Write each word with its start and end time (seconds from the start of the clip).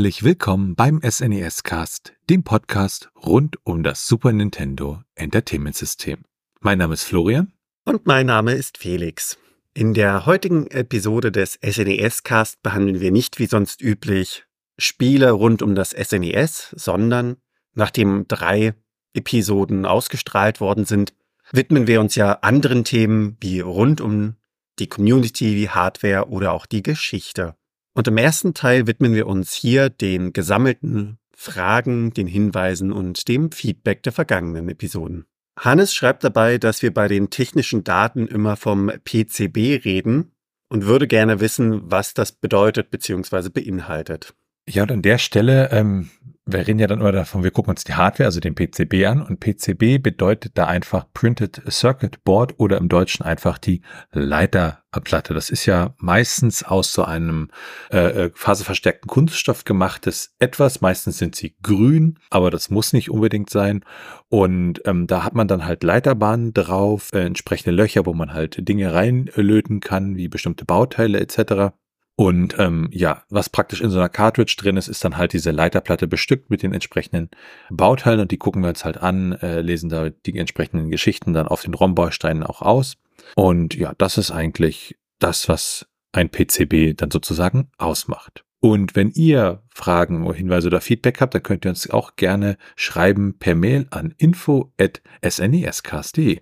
Herzlich 0.00 0.22
willkommen 0.22 0.76
beim 0.76 1.02
SNES 1.02 1.62
Cast, 1.62 2.14
dem 2.30 2.42
Podcast 2.42 3.10
rund 3.22 3.58
um 3.64 3.82
das 3.82 4.06
Super 4.06 4.32
Nintendo 4.32 5.02
Entertainment 5.14 5.76
System. 5.76 6.24
Mein 6.60 6.78
Name 6.78 6.94
ist 6.94 7.04
Florian. 7.04 7.52
Und 7.84 8.06
mein 8.06 8.24
Name 8.24 8.54
ist 8.54 8.78
Felix. 8.78 9.36
In 9.74 9.92
der 9.92 10.24
heutigen 10.24 10.68
Episode 10.68 11.30
des 11.30 11.58
SNES 11.62 12.22
Cast 12.22 12.62
behandeln 12.62 13.00
wir 13.00 13.12
nicht 13.12 13.38
wie 13.38 13.44
sonst 13.44 13.82
üblich 13.82 14.46
Spiele 14.78 15.32
rund 15.32 15.60
um 15.60 15.74
das 15.74 15.90
SNES, 15.90 16.74
sondern 16.74 17.36
nachdem 17.74 18.26
drei 18.26 18.72
Episoden 19.12 19.84
ausgestrahlt 19.84 20.62
worden 20.62 20.86
sind, 20.86 21.12
widmen 21.52 21.86
wir 21.86 22.00
uns 22.00 22.14
ja 22.14 22.38
anderen 22.40 22.84
Themen 22.84 23.36
wie 23.42 23.60
rund 23.60 24.00
um 24.00 24.36
die 24.78 24.86
Community, 24.86 25.54
die 25.54 25.68
Hardware 25.68 26.30
oder 26.30 26.52
auch 26.52 26.64
die 26.64 26.82
Geschichte. 26.82 27.54
Und 27.94 28.08
im 28.08 28.16
ersten 28.16 28.54
Teil 28.54 28.86
widmen 28.86 29.14
wir 29.14 29.26
uns 29.26 29.52
hier 29.52 29.90
den 29.90 30.32
gesammelten 30.32 31.18
Fragen, 31.34 32.12
den 32.12 32.26
Hinweisen 32.26 32.92
und 32.92 33.26
dem 33.28 33.50
Feedback 33.50 34.02
der 34.02 34.12
vergangenen 34.12 34.68
Episoden. 34.68 35.24
Hannes 35.58 35.94
schreibt 35.94 36.24
dabei, 36.24 36.58
dass 36.58 36.82
wir 36.82 36.92
bei 36.92 37.08
den 37.08 37.30
technischen 37.30 37.84
Daten 37.84 38.26
immer 38.26 38.56
vom 38.56 38.90
PCB 39.04 39.84
reden 39.84 40.32
und 40.68 40.86
würde 40.86 41.06
gerne 41.06 41.40
wissen, 41.40 41.90
was 41.90 42.14
das 42.14 42.32
bedeutet 42.32 42.90
bzw. 42.90 43.48
beinhaltet. 43.48 44.34
Ja, 44.68 44.84
und 44.84 44.92
an 44.92 45.02
der 45.02 45.18
Stelle 45.18 45.70
ähm, 45.72 46.10
wir 46.52 46.66
reden 46.66 46.78
ja 46.78 46.86
dann 46.86 47.00
immer 47.00 47.12
davon, 47.12 47.42
wir 47.42 47.50
gucken 47.50 47.70
uns 47.70 47.84
die 47.84 47.94
Hardware, 47.94 48.26
also 48.26 48.40
den 48.40 48.54
PCB 48.54 49.06
an 49.06 49.22
und 49.22 49.40
PCB 49.40 50.02
bedeutet 50.02 50.52
da 50.56 50.66
einfach 50.66 51.06
Printed 51.12 51.62
Circuit 51.70 52.24
Board 52.24 52.54
oder 52.58 52.78
im 52.78 52.88
Deutschen 52.88 53.24
einfach 53.24 53.58
die 53.58 53.82
Leiterplatte. 54.12 55.34
Das 55.34 55.50
ist 55.50 55.66
ja 55.66 55.94
meistens 55.98 56.62
aus 56.62 56.92
so 56.92 57.04
einem 57.04 57.50
äh, 57.92 58.26
äh, 58.26 58.30
phaseverstärkten 58.34 59.08
Kunststoff 59.08 59.64
gemachtes 59.64 60.34
etwas. 60.38 60.80
Meistens 60.80 61.18
sind 61.18 61.36
sie 61.36 61.54
grün, 61.62 62.18
aber 62.30 62.50
das 62.50 62.70
muss 62.70 62.92
nicht 62.92 63.10
unbedingt 63.10 63.50
sein. 63.50 63.84
Und 64.28 64.82
ähm, 64.86 65.06
da 65.06 65.24
hat 65.24 65.34
man 65.34 65.48
dann 65.48 65.64
halt 65.64 65.82
Leiterbahnen 65.82 66.54
drauf, 66.54 67.10
äh, 67.12 67.24
entsprechende 67.24 67.74
Löcher, 67.74 68.06
wo 68.06 68.14
man 68.14 68.32
halt 68.32 68.68
Dinge 68.68 68.92
reinlöten 68.92 69.80
kann, 69.80 70.16
wie 70.16 70.28
bestimmte 70.28 70.64
Bauteile 70.64 71.20
etc. 71.20 71.74
Und 72.20 72.56
ähm, 72.58 72.90
ja, 72.92 73.24
was 73.30 73.48
praktisch 73.48 73.80
in 73.80 73.88
so 73.88 73.98
einer 73.98 74.10
Cartridge 74.10 74.56
drin 74.58 74.76
ist, 74.76 74.88
ist 74.88 75.02
dann 75.02 75.16
halt 75.16 75.32
diese 75.32 75.52
Leiterplatte 75.52 76.06
bestückt 76.06 76.50
mit 76.50 76.62
den 76.62 76.74
entsprechenden 76.74 77.30
Bauteilen 77.70 78.20
und 78.20 78.30
die 78.30 78.36
gucken 78.36 78.60
wir 78.60 78.68
uns 78.68 78.84
halt 78.84 78.98
an, 78.98 79.32
äh, 79.40 79.62
lesen 79.62 79.88
da 79.88 80.10
die 80.10 80.36
entsprechenden 80.36 80.90
Geschichten 80.90 81.32
dann 81.32 81.48
auf 81.48 81.62
den 81.62 81.72
ROM-Bausteinen 81.72 82.42
auch 82.42 82.60
aus. 82.60 82.98
Und 83.36 83.74
ja, 83.74 83.94
das 83.96 84.18
ist 84.18 84.32
eigentlich 84.32 84.98
das, 85.18 85.48
was 85.48 85.86
ein 86.12 86.28
PCB 86.28 86.92
dann 86.94 87.10
sozusagen 87.10 87.70
ausmacht. 87.78 88.44
Und 88.60 88.94
wenn 88.94 89.10
ihr 89.12 89.62
Fragen 89.74 90.30
Hinweise 90.30 90.66
oder 90.66 90.82
Feedback 90.82 91.22
habt, 91.22 91.34
dann 91.34 91.42
könnt 91.42 91.64
ihr 91.64 91.70
uns 91.70 91.88
auch 91.88 92.16
gerne 92.16 92.58
schreiben 92.76 93.38
per 93.38 93.54
Mail 93.54 93.86
an 93.88 94.12
info@snescast.de. 94.18 96.40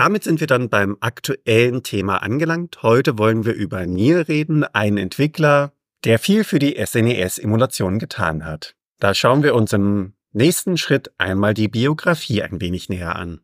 Damit 0.00 0.24
sind 0.24 0.40
wir 0.40 0.46
dann 0.46 0.70
beim 0.70 0.96
aktuellen 1.00 1.82
Thema 1.82 2.22
angelangt. 2.22 2.82
Heute 2.82 3.18
wollen 3.18 3.44
wir 3.44 3.52
über 3.52 3.84
Nier 3.84 4.28
reden, 4.28 4.64
einen 4.64 4.96
Entwickler, 4.96 5.74
der 6.04 6.18
viel 6.18 6.42
für 6.42 6.58
die 6.58 6.82
SNES-Emulation 6.82 7.98
getan 7.98 8.46
hat. 8.46 8.76
Da 8.98 9.12
schauen 9.12 9.42
wir 9.42 9.54
uns 9.54 9.74
im 9.74 10.14
nächsten 10.32 10.78
Schritt 10.78 11.12
einmal 11.18 11.52
die 11.52 11.68
Biografie 11.68 12.42
ein 12.42 12.62
wenig 12.62 12.88
näher 12.88 13.14
an. 13.14 13.42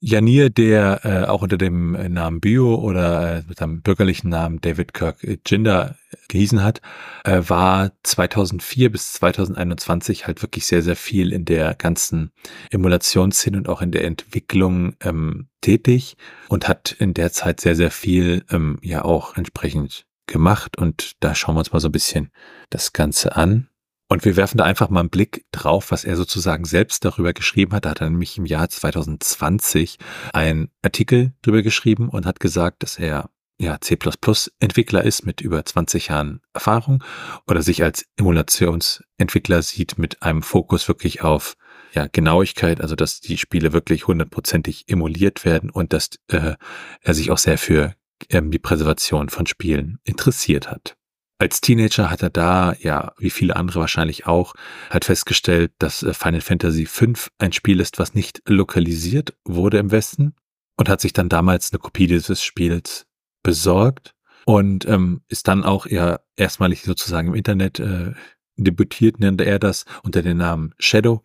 Janir, 0.00 0.50
der 0.50 1.00
äh, 1.04 1.24
auch 1.26 1.42
unter 1.42 1.58
dem 1.58 1.92
Namen 2.12 2.40
Bio 2.40 2.76
oder 2.76 3.38
äh, 3.38 3.42
mit 3.48 3.58
seinem 3.58 3.82
bürgerlichen 3.82 4.28
Namen 4.28 4.60
David 4.60 4.94
Kirk 4.94 5.18
Jinder 5.46 5.96
gehießen 6.28 6.62
hat, 6.62 6.80
äh, 7.24 7.42
war 7.46 7.92
2004 8.04 8.92
bis 8.92 9.14
2021 9.14 10.26
halt 10.26 10.42
wirklich 10.42 10.66
sehr, 10.66 10.82
sehr 10.82 10.96
viel 10.96 11.32
in 11.32 11.44
der 11.44 11.74
ganzen 11.74 12.30
Emulationsszene 12.70 13.58
und 13.58 13.68
auch 13.68 13.82
in 13.82 13.90
der 13.90 14.04
Entwicklung 14.04 14.94
ähm, 15.00 15.48
tätig 15.60 16.16
und 16.48 16.68
hat 16.68 16.92
in 16.92 17.14
der 17.14 17.32
Zeit 17.32 17.60
sehr, 17.60 17.74
sehr 17.74 17.90
viel 17.90 18.44
ähm, 18.50 18.78
ja 18.82 19.04
auch 19.04 19.36
entsprechend 19.36 20.06
gemacht. 20.26 20.78
Und 20.78 21.12
da 21.20 21.34
schauen 21.34 21.56
wir 21.56 21.60
uns 21.60 21.72
mal 21.72 21.80
so 21.80 21.88
ein 21.88 21.92
bisschen 21.92 22.30
das 22.70 22.92
Ganze 22.92 23.36
an. 23.36 23.67
Und 24.08 24.24
wir 24.24 24.36
werfen 24.36 24.56
da 24.56 24.64
einfach 24.64 24.88
mal 24.88 25.00
einen 25.00 25.10
Blick 25.10 25.44
drauf, 25.52 25.90
was 25.90 26.04
er 26.04 26.16
sozusagen 26.16 26.64
selbst 26.64 27.04
darüber 27.04 27.34
geschrieben 27.34 27.74
hat. 27.74 27.84
Da 27.84 27.90
hat 27.90 28.00
er 28.00 28.08
nämlich 28.08 28.38
im 28.38 28.46
Jahr 28.46 28.68
2020 28.68 29.98
einen 30.32 30.70
Artikel 30.82 31.34
drüber 31.42 31.62
geschrieben 31.62 32.08
und 32.08 32.24
hat 32.24 32.40
gesagt, 32.40 32.82
dass 32.82 32.98
er 32.98 33.30
ja, 33.60 33.78
C++-Entwickler 33.80 35.02
ist 35.02 35.26
mit 35.26 35.40
über 35.40 35.64
20 35.64 36.08
Jahren 36.08 36.40
Erfahrung 36.54 37.02
oder 37.46 37.62
sich 37.62 37.82
als 37.82 38.06
Emulationsentwickler 38.16 39.62
sieht 39.62 39.98
mit 39.98 40.22
einem 40.22 40.42
Fokus 40.42 40.86
wirklich 40.88 41.22
auf 41.22 41.56
ja, 41.92 42.06
Genauigkeit, 42.06 42.80
also 42.80 42.94
dass 42.94 43.20
die 43.20 43.38
Spiele 43.38 43.72
wirklich 43.72 44.06
hundertprozentig 44.06 44.88
emuliert 44.88 45.44
werden 45.44 45.70
und 45.70 45.92
dass 45.92 46.10
äh, 46.28 46.54
er 47.00 47.14
sich 47.14 47.30
auch 47.30 47.38
sehr 47.38 47.58
für 47.58 47.94
ähm, 48.30 48.50
die 48.50 48.58
Präservation 48.58 49.28
von 49.28 49.46
Spielen 49.46 49.98
interessiert 50.04 50.70
hat. 50.70 50.97
Als 51.40 51.60
Teenager 51.60 52.10
hat 52.10 52.22
er 52.22 52.30
da, 52.30 52.74
ja, 52.80 53.12
wie 53.16 53.30
viele 53.30 53.54
andere 53.54 53.78
wahrscheinlich 53.78 54.26
auch, 54.26 54.54
hat 54.90 55.04
festgestellt, 55.04 55.72
dass 55.78 56.02
äh, 56.02 56.12
Final 56.12 56.40
Fantasy 56.40 56.84
V 56.84 57.12
ein 57.38 57.52
Spiel 57.52 57.78
ist, 57.78 58.00
was 58.00 58.14
nicht 58.14 58.42
lokalisiert 58.46 59.36
wurde 59.44 59.78
im 59.78 59.92
Westen 59.92 60.34
und 60.76 60.88
hat 60.88 61.00
sich 61.00 61.12
dann 61.12 61.28
damals 61.28 61.72
eine 61.72 61.78
Kopie 61.78 62.08
dieses 62.08 62.42
Spiels 62.42 63.06
besorgt 63.44 64.16
und 64.46 64.84
ähm, 64.88 65.22
ist 65.28 65.46
dann 65.46 65.62
auch 65.62 65.86
ja 65.86 66.18
erstmalig 66.34 66.82
sozusagen 66.82 67.28
im 67.28 67.34
Internet 67.34 67.78
äh, 67.78 68.14
debütiert, 68.56 69.20
nannte 69.20 69.44
er 69.44 69.60
das 69.60 69.84
unter 70.02 70.22
dem 70.22 70.38
Namen 70.38 70.74
Shadow 70.80 71.22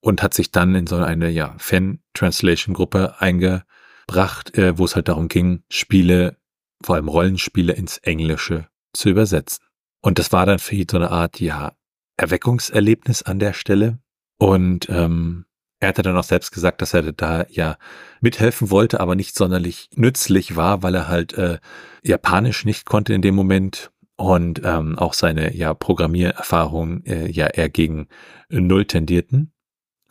und 0.00 0.22
hat 0.22 0.34
sich 0.34 0.52
dann 0.52 0.76
in 0.76 0.86
so 0.86 0.96
eine 0.96 1.30
ja 1.30 1.56
Fan-Translation-Gruppe 1.58 3.20
eingebracht, 3.20 4.56
äh, 4.56 4.78
wo 4.78 4.84
es 4.84 4.94
halt 4.94 5.08
darum 5.08 5.26
ging, 5.26 5.64
Spiele, 5.68 6.36
vor 6.80 6.94
allem 6.94 7.08
Rollenspiele 7.08 7.72
ins 7.72 7.98
Englische 7.98 8.68
zu 8.92 9.08
übersetzen. 9.08 9.64
Und 10.00 10.18
das 10.18 10.32
war 10.32 10.46
dann 10.46 10.58
für 10.58 10.74
ihn 10.74 10.86
so 10.90 10.96
eine 10.96 11.10
Art, 11.10 11.40
ja, 11.40 11.72
Erweckungserlebnis 12.16 13.22
an 13.22 13.38
der 13.38 13.52
Stelle. 13.52 13.98
Und 14.38 14.88
ähm, 14.88 15.46
er 15.80 15.88
hatte 15.88 16.02
dann 16.02 16.16
auch 16.16 16.24
selbst 16.24 16.50
gesagt, 16.50 16.82
dass 16.82 16.94
er 16.94 17.12
da 17.12 17.46
ja 17.48 17.76
mithelfen 18.20 18.70
wollte, 18.70 19.00
aber 19.00 19.14
nicht 19.14 19.36
sonderlich 19.36 19.88
nützlich 19.94 20.56
war, 20.56 20.82
weil 20.82 20.94
er 20.94 21.08
halt 21.08 21.34
äh, 21.34 21.58
Japanisch 22.02 22.64
nicht 22.64 22.84
konnte 22.84 23.14
in 23.14 23.22
dem 23.22 23.34
Moment 23.34 23.92
und 24.16 24.60
ähm, 24.64 24.98
auch 24.98 25.14
seine 25.14 25.54
ja 25.54 25.74
Programmiererfahrungen 25.74 27.06
äh, 27.06 27.30
ja 27.30 27.46
eher 27.46 27.68
gegen 27.68 28.08
Null 28.48 28.86
tendierten. 28.86 29.52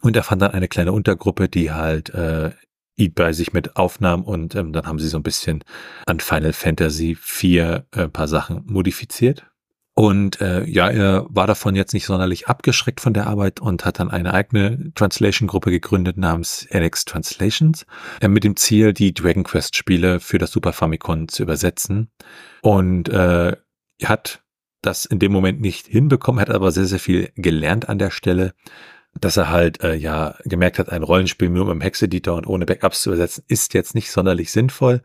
Und 0.01 0.15
er 0.15 0.23
fand 0.23 0.41
dann 0.41 0.51
eine 0.51 0.69
kleine 0.69 0.93
Untergruppe, 0.93 1.49
die 1.49 1.71
halt 1.71 2.11
äh, 2.11 2.51
ihn 2.97 3.13
bei 3.13 3.31
sich 3.31 3.53
mit 3.53 3.75
aufnahm 3.77 4.23
und 4.23 4.55
ähm, 4.55 4.73
dann 4.73 4.85
haben 4.85 4.99
sie 4.99 5.07
so 5.07 5.17
ein 5.17 5.23
bisschen 5.23 5.63
an 6.05 6.19
Final 6.19 6.53
Fantasy 6.53 7.15
4 7.19 7.85
äh, 7.91 8.07
paar 8.09 8.27
Sachen 8.27 8.63
modifiziert. 8.65 9.45
Und 9.93 10.41
äh, 10.41 10.63
ja, 10.65 10.89
er 10.89 11.25
war 11.29 11.47
davon 11.47 11.75
jetzt 11.75 11.93
nicht 11.93 12.05
sonderlich 12.05 12.47
abgeschreckt 12.47 13.01
von 13.01 13.15
der 13.15 13.25
Arbeit 13.25 13.59
und 13.59 13.83
hat 13.83 13.99
dann 13.99 14.11
eine 14.11 14.31
eigene 14.31 14.93
Translation-Gruppe 14.93 15.71
gegründet 15.71 16.17
namens 16.17 16.67
NX 16.69 17.05
Translations 17.05 17.87
äh, 18.21 18.27
mit 18.27 18.43
dem 18.43 18.55
Ziel, 18.55 18.93
die 18.93 19.13
Dragon 19.15 19.43
Quest-Spiele 19.43 20.19
für 20.19 20.37
das 20.37 20.51
Super 20.51 20.71
Famicom 20.71 21.29
zu 21.29 21.41
übersetzen. 21.41 22.11
Und 22.61 23.09
äh, 23.09 23.55
hat 24.03 24.43
das 24.83 25.05
in 25.05 25.17
dem 25.17 25.31
Moment 25.31 25.61
nicht 25.61 25.87
hinbekommen, 25.87 26.41
hat 26.41 26.51
aber 26.51 26.71
sehr, 26.71 26.85
sehr 26.85 26.99
viel 26.99 27.31
gelernt 27.35 27.89
an 27.89 27.97
der 27.97 28.11
Stelle 28.11 28.53
dass 29.21 29.37
er 29.37 29.49
halt 29.49 29.83
äh, 29.83 29.95
ja 29.95 30.35
gemerkt 30.45 30.79
hat, 30.79 30.89
ein 30.89 31.03
Rollenspiel 31.03 31.49
nur 31.49 31.65
mit 31.65 31.73
dem 31.73 31.81
Hexeditor 31.81 32.35
und 32.35 32.47
ohne 32.47 32.65
Backups 32.65 33.01
zu 33.01 33.09
übersetzen, 33.09 33.43
ist 33.47 33.73
jetzt 33.73 33.95
nicht 33.95 34.11
sonderlich 34.11 34.51
sinnvoll. 34.51 35.01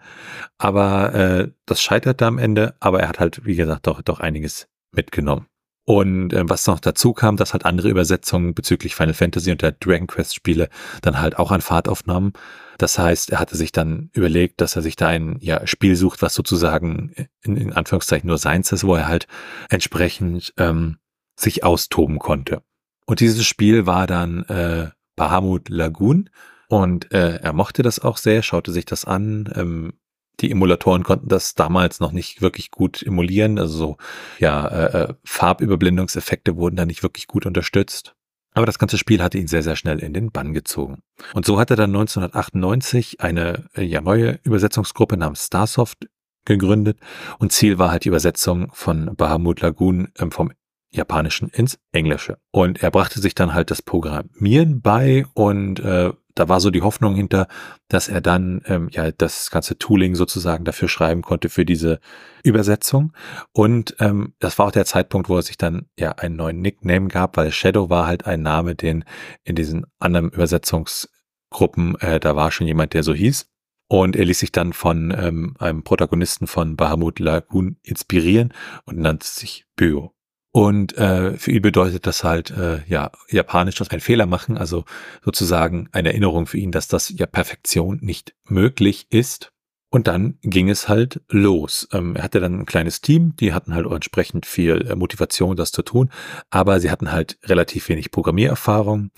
Aber 0.59 1.15
äh, 1.15 1.51
das 1.67 1.83
scheiterte 1.83 2.27
am 2.27 2.39
Ende, 2.39 2.75
aber 2.81 3.01
er 3.01 3.09
hat 3.09 3.21
halt, 3.21 3.45
wie 3.45 3.57
gesagt, 3.57 3.87
doch, 3.87 4.03
doch 4.03 4.21
einiges 4.21 4.69
mitgenommen. 4.93 5.47
Und 5.85 6.33
äh, 6.33 6.49
was 6.49 6.67
noch 6.67 6.79
dazu 6.79 7.13
kam, 7.13 7.37
dass 7.37 7.53
halt 7.53 7.65
andere 7.65 7.89
Übersetzungen 7.89 8.55
bezüglich 8.55 8.95
Final 8.95 9.15
Fantasy 9.15 9.51
und 9.51 9.63
der 9.63 9.73
Dragon 9.73 10.07
Quest 10.07 10.35
Spiele 10.35 10.69
dann 11.01 11.21
halt 11.21 11.39
auch 11.39 11.51
an 11.51 11.61
Fahrt 11.61 11.89
aufnahmen. 11.89 12.33
Das 12.79 12.99
heißt, 12.99 13.31
er 13.31 13.41
hatte 13.41 13.57
sich 13.57 13.73
dann 13.73 14.11
überlegt, 14.13 14.61
dass 14.61 14.77
er 14.77 14.83
sich 14.83 14.97
da 14.97 15.09
ein 15.09 15.37
ja, 15.41 15.67
Spiel 15.67 15.97
sucht, 15.97 16.23
was 16.23 16.35
sozusagen 16.35 17.13
in, 17.43 17.57
in 17.57 17.73
Anführungszeichen 17.73 18.29
nur 18.29 18.39
seins 18.39 18.71
ist, 18.71 18.85
wo 18.85 18.95
er 18.95 19.09
halt 19.09 19.27
entsprechend 19.71 20.55
ähm, 20.57 20.99
sich 21.37 21.65
austoben 21.65 22.19
konnte. 22.19 22.63
Und 23.07 23.21
dieses 23.21 23.45
Spiel 23.47 23.87
war 23.87 24.07
dann 24.07 24.45
äh, 24.45 24.91
Bahamut 25.17 25.69
Lagoon 25.69 26.31
und 26.69 27.13
äh, 27.13 27.37
er 27.37 27.53
mochte 27.53 27.83
das 27.83 27.99
auch 27.99 28.17
sehr, 28.17 28.43
schaute 28.43 28.73
sich 28.73 28.87
das 28.87 29.05
an. 29.05 29.53
Ähm, 29.55 29.93
die 30.41 30.51
Emulatoren 30.51 31.03
konnten 31.03 31.29
das 31.29 31.55
damals 31.55 32.01
noch 32.01 32.13
nicht 32.13 32.41
wirklich 32.41 32.71
gut 32.71 33.03
emulieren, 33.03 33.59
also 33.59 33.77
so, 33.77 33.97
ja, 34.39 34.67
äh, 34.67 35.03
äh, 35.03 35.15
Farbüberblendungseffekte 35.25 36.57
wurden 36.57 36.77
da 36.77 36.87
nicht 36.87 37.03
wirklich 37.03 37.27
gut 37.27 37.47
unterstützt. 37.47 38.15
Aber 38.55 38.67
das 38.67 38.79
ganze 38.79 38.99
Spiel 38.99 39.23
hatte 39.23 39.39
ihn 39.39 39.47
sehr, 39.47 39.63
sehr 39.63 39.77
schnell 39.77 39.99
in 39.99 40.13
den 40.13 40.31
Bann 40.31 40.53
gezogen. 40.53 41.03
Und 41.33 41.47
so 41.47 41.59
hat 41.59 41.71
er 41.71 41.77
dann 41.77 41.91
1998 41.91 43.21
eine 43.21 43.65
äh, 43.75 43.83
ja, 43.83 44.01
neue 44.01 44.41
Übersetzungsgruppe 44.43 45.17
namens 45.17 45.47
Starsoft 45.47 46.09
gegründet 46.45 46.99
und 47.39 47.53
Ziel 47.53 47.79
war 47.79 47.91
halt 47.91 48.05
die 48.05 48.09
Übersetzung 48.09 48.71
von 48.73 49.15
Bahamut 49.15 49.61
Lagoon 49.61 50.09
ähm, 50.19 50.33
vom 50.33 50.53
Japanischen 50.93 51.49
ins 51.49 51.79
Englische. 51.91 52.39
Und 52.51 52.83
er 52.83 52.91
brachte 52.91 53.21
sich 53.21 53.35
dann 53.35 53.55
halt 53.55 53.71
das 53.71 53.83
Programmieren 53.83 54.83
bei 54.83 55.27
und 55.35 55.81
äh, 55.81 56.13
da 56.35 56.49
war 56.49 56.61
so 56.61 56.71
die 56.71 56.83
Hoffnung 56.83 57.15
hinter, 57.15 57.47
dass 57.89 58.09
er 58.09 58.21
dann 58.21 58.63
ähm, 58.67 58.89
ja 58.91 59.11
das 59.11 59.51
ganze 59.51 59.79
Tooling 59.79 60.15
sozusagen 60.15 60.65
dafür 60.65 60.89
schreiben 60.89 61.23
konnte 61.23 61.49
für 61.49 61.65
diese 61.65 62.01
Übersetzung. 62.43 63.13
Und 63.53 63.97
ähm, 64.01 64.35
das 64.39 64.59
war 64.59 64.67
auch 64.67 64.73
der 64.73 64.87
Zeitpunkt, 64.87 65.29
wo 65.29 65.37
er 65.37 65.43
sich 65.43 65.59
dann 65.59 65.87
ja 65.99 66.13
einen 66.13 66.37
neuen 66.37 66.61
Nickname 66.61 67.09
gab, 67.09 67.37
weil 67.37 67.53
Shadow 67.53 67.91
war 67.91 68.07
halt 68.07 68.27
ein 68.27 68.43
Name, 68.43 68.75
den 68.75 69.05
in 69.45 69.57
diesen 69.57 69.87
anderen 69.99 70.31
Übersetzungsgruppen, 70.31 71.97
äh, 72.01 72.21
da 72.21 72.35
war 72.37 72.51
schon 72.51 72.67
jemand, 72.67 72.95
der 72.95 73.03
so 73.03 73.15
hieß. 73.15 73.49
Und 73.89 74.17
er 74.17 74.25
ließ 74.25 74.39
sich 74.39 74.53
dann 74.53 74.73
von 74.73 75.15
ähm, 75.15 75.55
einem 75.59 75.85
Protagonisten 75.85 76.47
von 76.47 76.77
Bahamut 76.77 77.19
Lagoon 77.19 77.77
inspirieren 77.83 78.55
und 78.87 78.99
nannte 78.99 79.27
sich 79.27 79.67
Byo. 79.77 80.15
Und 80.55 80.97
äh, 80.99 81.39
für 81.39 81.51
ihn 81.51 81.63
bedeutet 81.63 82.07
das 82.07 82.25
halt, 82.25 82.51
äh, 82.51 82.83
ja, 82.87 83.11
japanisch, 83.29 83.77
dass 83.77 83.91
ein 83.91 84.01
Fehler 84.01 84.27
machen, 84.27 84.59
also 84.59 84.85
sozusagen 85.25 85.89
eine 85.93 86.11
Erinnerung 86.11 86.47
für 86.47 86.59
ihn, 86.59 86.73
dass 86.73 86.89
das 86.89 87.09
ja 87.09 87.25
Perfektion 87.25 87.99
nicht 88.03 88.35
möglich 88.45 89.07
ist. 89.09 89.51
Und 89.89 90.07
dann 90.09 90.39
ging 90.43 90.69
es 90.69 90.89
halt 90.89 91.23
los. 91.29 91.89
Ähm, 91.93 92.17
er 92.17 92.25
hatte 92.25 92.41
dann 92.41 92.61
ein 92.61 92.67
kleines 92.67 93.01
Team, 93.01 93.35
die 93.37 93.55
hatten 93.55 93.75
halt 93.75 93.87
entsprechend 93.87 94.45
viel 94.45 94.87
äh, 94.89 94.95
Motivation, 94.95 95.57
das 95.57 95.73
zu 95.73 95.83
tun, 95.83 96.11
aber 96.51 96.81
sie 96.81 96.91
hatten 96.91 97.13
halt 97.13 97.39
relativ 97.45 97.89
wenig 97.89 98.11
Programmiererfahrung. 98.11 99.11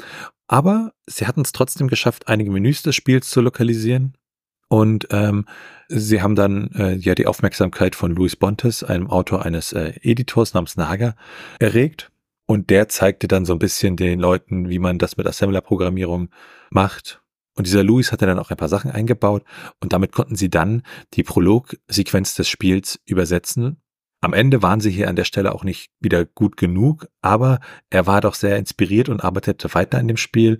Aber 0.46 0.92
sie 1.06 1.26
hatten 1.26 1.40
es 1.40 1.52
trotzdem 1.52 1.88
geschafft, 1.88 2.28
einige 2.28 2.50
Menüs 2.50 2.82
des 2.82 2.94
Spiels 2.94 3.28
zu 3.28 3.40
lokalisieren 3.40 4.16
und 4.68 5.08
ähm, 5.10 5.46
sie 5.88 6.22
haben 6.22 6.34
dann 6.34 6.70
äh, 6.72 6.94
ja 6.94 7.14
die 7.14 7.26
Aufmerksamkeit 7.26 7.94
von 7.94 8.14
Luis 8.14 8.36
Bontes, 8.36 8.82
einem 8.82 9.08
Autor 9.08 9.44
eines 9.44 9.72
äh, 9.72 9.94
Editors 10.02 10.54
namens 10.54 10.76
Naga, 10.76 11.14
erregt. 11.58 12.10
Und 12.46 12.68
der 12.68 12.88
zeigte 12.88 13.26
dann 13.26 13.46
so 13.46 13.54
ein 13.54 13.58
bisschen 13.58 13.96
den 13.96 14.20
Leuten, 14.20 14.68
wie 14.68 14.78
man 14.78 14.98
das 14.98 15.16
mit 15.16 15.26
Assembler-Programmierung 15.26 16.28
macht. 16.70 17.22
Und 17.56 17.66
dieser 17.66 17.84
Luis 17.84 18.12
hatte 18.12 18.26
dann 18.26 18.38
auch 18.38 18.50
ein 18.50 18.56
paar 18.56 18.68
Sachen 18.68 18.90
eingebaut 18.90 19.44
und 19.80 19.92
damit 19.92 20.12
konnten 20.12 20.34
sie 20.34 20.50
dann 20.50 20.82
die 21.14 21.22
Prolog-Sequenz 21.22 22.34
des 22.34 22.48
Spiels 22.48 23.00
übersetzen. 23.06 23.80
Am 24.20 24.32
Ende 24.32 24.62
waren 24.62 24.80
sie 24.80 24.90
hier 24.90 25.08
an 25.08 25.16
der 25.16 25.24
Stelle 25.24 25.54
auch 25.54 25.64
nicht 25.64 25.90
wieder 26.00 26.24
gut 26.24 26.56
genug, 26.56 27.06
aber 27.22 27.60
er 27.90 28.06
war 28.06 28.20
doch 28.20 28.34
sehr 28.34 28.56
inspiriert 28.56 29.08
und 29.08 29.22
arbeitete 29.22 29.72
weiter 29.74 30.00
in 30.00 30.08
dem 30.08 30.16
Spiel 30.16 30.58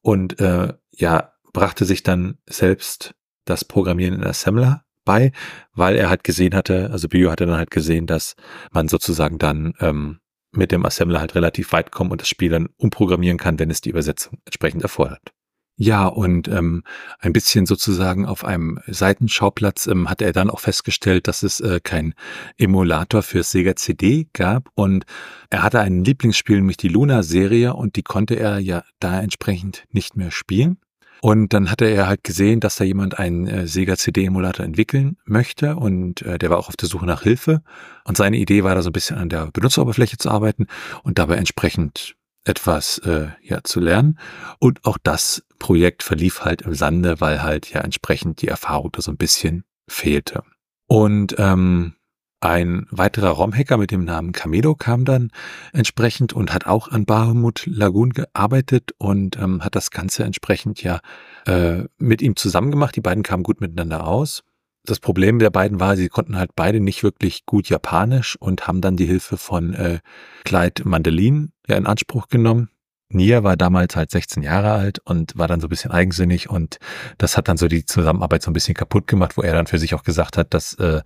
und 0.00 0.40
äh, 0.40 0.74
ja, 0.90 1.32
brachte 1.52 1.84
sich 1.84 2.02
dann 2.02 2.38
selbst 2.48 3.14
das 3.44 3.64
Programmieren 3.64 4.14
in 4.14 4.24
Assembler 4.24 4.84
bei, 5.04 5.32
weil 5.74 5.96
er 5.96 6.08
halt 6.08 6.24
gesehen 6.24 6.54
hatte, 6.54 6.90
also 6.92 7.08
Bio 7.08 7.30
hatte 7.30 7.46
dann 7.46 7.56
halt 7.56 7.70
gesehen, 7.70 8.06
dass 8.06 8.36
man 8.70 8.88
sozusagen 8.88 9.38
dann 9.38 9.74
ähm, 9.80 10.20
mit 10.52 10.70
dem 10.70 10.84
Assembler 10.84 11.20
halt 11.20 11.34
relativ 11.34 11.72
weit 11.72 11.90
kommt 11.90 12.12
und 12.12 12.20
das 12.20 12.28
Spiel 12.28 12.50
dann 12.50 12.68
umprogrammieren 12.76 13.38
kann, 13.38 13.58
wenn 13.58 13.70
es 13.70 13.80
die 13.80 13.90
Übersetzung 13.90 14.38
entsprechend 14.44 14.82
erfordert. 14.82 15.32
Ja, 15.78 16.06
und 16.06 16.48
ähm, 16.48 16.84
ein 17.18 17.32
bisschen 17.32 17.64
sozusagen 17.64 18.26
auf 18.26 18.44
einem 18.44 18.78
Seitenschauplatz 18.86 19.86
ähm, 19.86 20.08
hat 20.08 20.20
er 20.20 20.32
dann 20.32 20.50
auch 20.50 20.60
festgestellt, 20.60 21.26
dass 21.26 21.42
es 21.42 21.60
äh, 21.60 21.80
kein 21.82 22.14
Emulator 22.58 23.22
für 23.22 23.42
Sega 23.42 23.74
CD 23.74 24.28
gab 24.34 24.68
und 24.74 25.06
er 25.48 25.62
hatte 25.62 25.80
ein 25.80 26.04
Lieblingsspiel, 26.04 26.56
nämlich 26.56 26.76
die 26.76 26.88
Luna-Serie 26.88 27.74
und 27.74 27.96
die 27.96 28.02
konnte 28.02 28.34
er 28.34 28.58
ja 28.58 28.84
da 29.00 29.20
entsprechend 29.20 29.84
nicht 29.90 30.14
mehr 30.14 30.30
spielen. 30.30 30.76
Und 31.24 31.52
dann 31.52 31.70
hatte 31.70 31.84
er 31.84 32.08
halt 32.08 32.24
gesehen, 32.24 32.58
dass 32.58 32.74
da 32.74 32.82
jemand 32.82 33.20
einen 33.20 33.46
äh, 33.46 33.68
Sega 33.68 33.96
CD-Emulator 33.96 34.66
entwickeln 34.66 35.18
möchte 35.24 35.76
und 35.76 36.22
äh, 36.22 36.36
der 36.36 36.50
war 36.50 36.58
auch 36.58 36.68
auf 36.68 36.76
der 36.76 36.88
Suche 36.88 37.06
nach 37.06 37.22
Hilfe. 37.22 37.62
Und 38.04 38.16
seine 38.16 38.38
Idee 38.38 38.64
war 38.64 38.74
da 38.74 38.82
so 38.82 38.90
ein 38.90 38.92
bisschen 38.92 39.18
an 39.18 39.28
der 39.28 39.46
Benutzeroberfläche 39.52 40.18
zu 40.18 40.32
arbeiten 40.32 40.66
und 41.04 41.20
dabei 41.20 41.36
entsprechend 41.36 42.16
etwas 42.44 42.98
äh, 42.98 43.28
ja 43.40 43.60
zu 43.62 43.78
lernen. 43.78 44.18
Und 44.58 44.84
auch 44.84 44.98
das 45.00 45.44
Projekt 45.60 46.02
verlief 46.02 46.40
halt 46.40 46.62
im 46.62 46.74
Sande, 46.74 47.20
weil 47.20 47.40
halt 47.40 47.70
ja 47.70 47.82
entsprechend 47.82 48.42
die 48.42 48.48
Erfahrung 48.48 48.90
da 48.90 49.00
so 49.00 49.12
ein 49.12 49.16
bisschen 49.16 49.62
fehlte. 49.86 50.42
Und 50.88 51.36
ähm, 51.38 51.94
ein 52.42 52.86
weiterer 52.90 53.30
ROM-Hacker 53.30 53.76
mit 53.76 53.92
dem 53.92 54.04
Namen 54.04 54.32
Kamedo 54.32 54.74
kam 54.74 55.04
dann 55.04 55.30
entsprechend 55.72 56.32
und 56.32 56.52
hat 56.52 56.66
auch 56.66 56.88
an 56.88 57.04
Bahamut 57.04 57.64
Lagoon 57.66 58.10
gearbeitet 58.10 58.90
und 58.98 59.38
ähm, 59.38 59.64
hat 59.64 59.76
das 59.76 59.92
Ganze 59.92 60.24
entsprechend 60.24 60.82
ja 60.82 61.00
äh, 61.46 61.84
mit 61.98 62.20
ihm 62.20 62.34
zusammen 62.34 62.72
gemacht. 62.72 62.96
Die 62.96 63.00
beiden 63.00 63.22
kamen 63.22 63.44
gut 63.44 63.60
miteinander 63.60 64.06
aus. 64.06 64.42
Das 64.84 64.98
Problem 64.98 65.38
der 65.38 65.50
beiden 65.50 65.78
war, 65.78 65.96
sie 65.96 66.08
konnten 66.08 66.36
halt 66.36 66.50
beide 66.56 66.80
nicht 66.80 67.04
wirklich 67.04 67.46
gut 67.46 67.68
Japanisch 67.68 68.34
und 68.40 68.66
haben 68.66 68.80
dann 68.80 68.96
die 68.96 69.06
Hilfe 69.06 69.36
von 69.36 69.72
äh, 69.74 70.00
Clyde 70.44 70.82
Mandelin 70.84 71.52
ja 71.68 71.76
in 71.76 71.86
Anspruch 71.86 72.26
genommen. 72.26 72.71
Nia 73.14 73.44
war 73.44 73.56
damals 73.56 73.96
halt 73.96 74.10
16 74.10 74.42
Jahre 74.42 74.72
alt 74.72 74.98
und 75.04 75.36
war 75.36 75.48
dann 75.48 75.60
so 75.60 75.66
ein 75.66 75.70
bisschen 75.70 75.90
eigensinnig 75.90 76.50
und 76.50 76.78
das 77.18 77.36
hat 77.36 77.48
dann 77.48 77.56
so 77.56 77.68
die 77.68 77.84
Zusammenarbeit 77.84 78.42
so 78.42 78.50
ein 78.50 78.54
bisschen 78.54 78.74
kaputt 78.74 79.06
gemacht, 79.06 79.36
wo 79.36 79.42
er 79.42 79.54
dann 79.54 79.66
für 79.66 79.78
sich 79.78 79.94
auch 79.94 80.02
gesagt 80.02 80.36
hat, 80.36 80.54
dass 80.54 80.74
äh, 80.74 81.02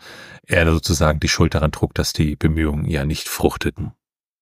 er 0.47 0.71
sozusagen 0.71 1.21
die 1.21 1.29
Schuld 1.29 1.55
daran 1.55 1.73
trug, 1.73 1.95
dass 1.95 2.13
die 2.13 2.37
Bemühungen 2.37 2.87
ja 2.87 3.05
nicht 3.05 3.29
fruchteten. 3.29 3.93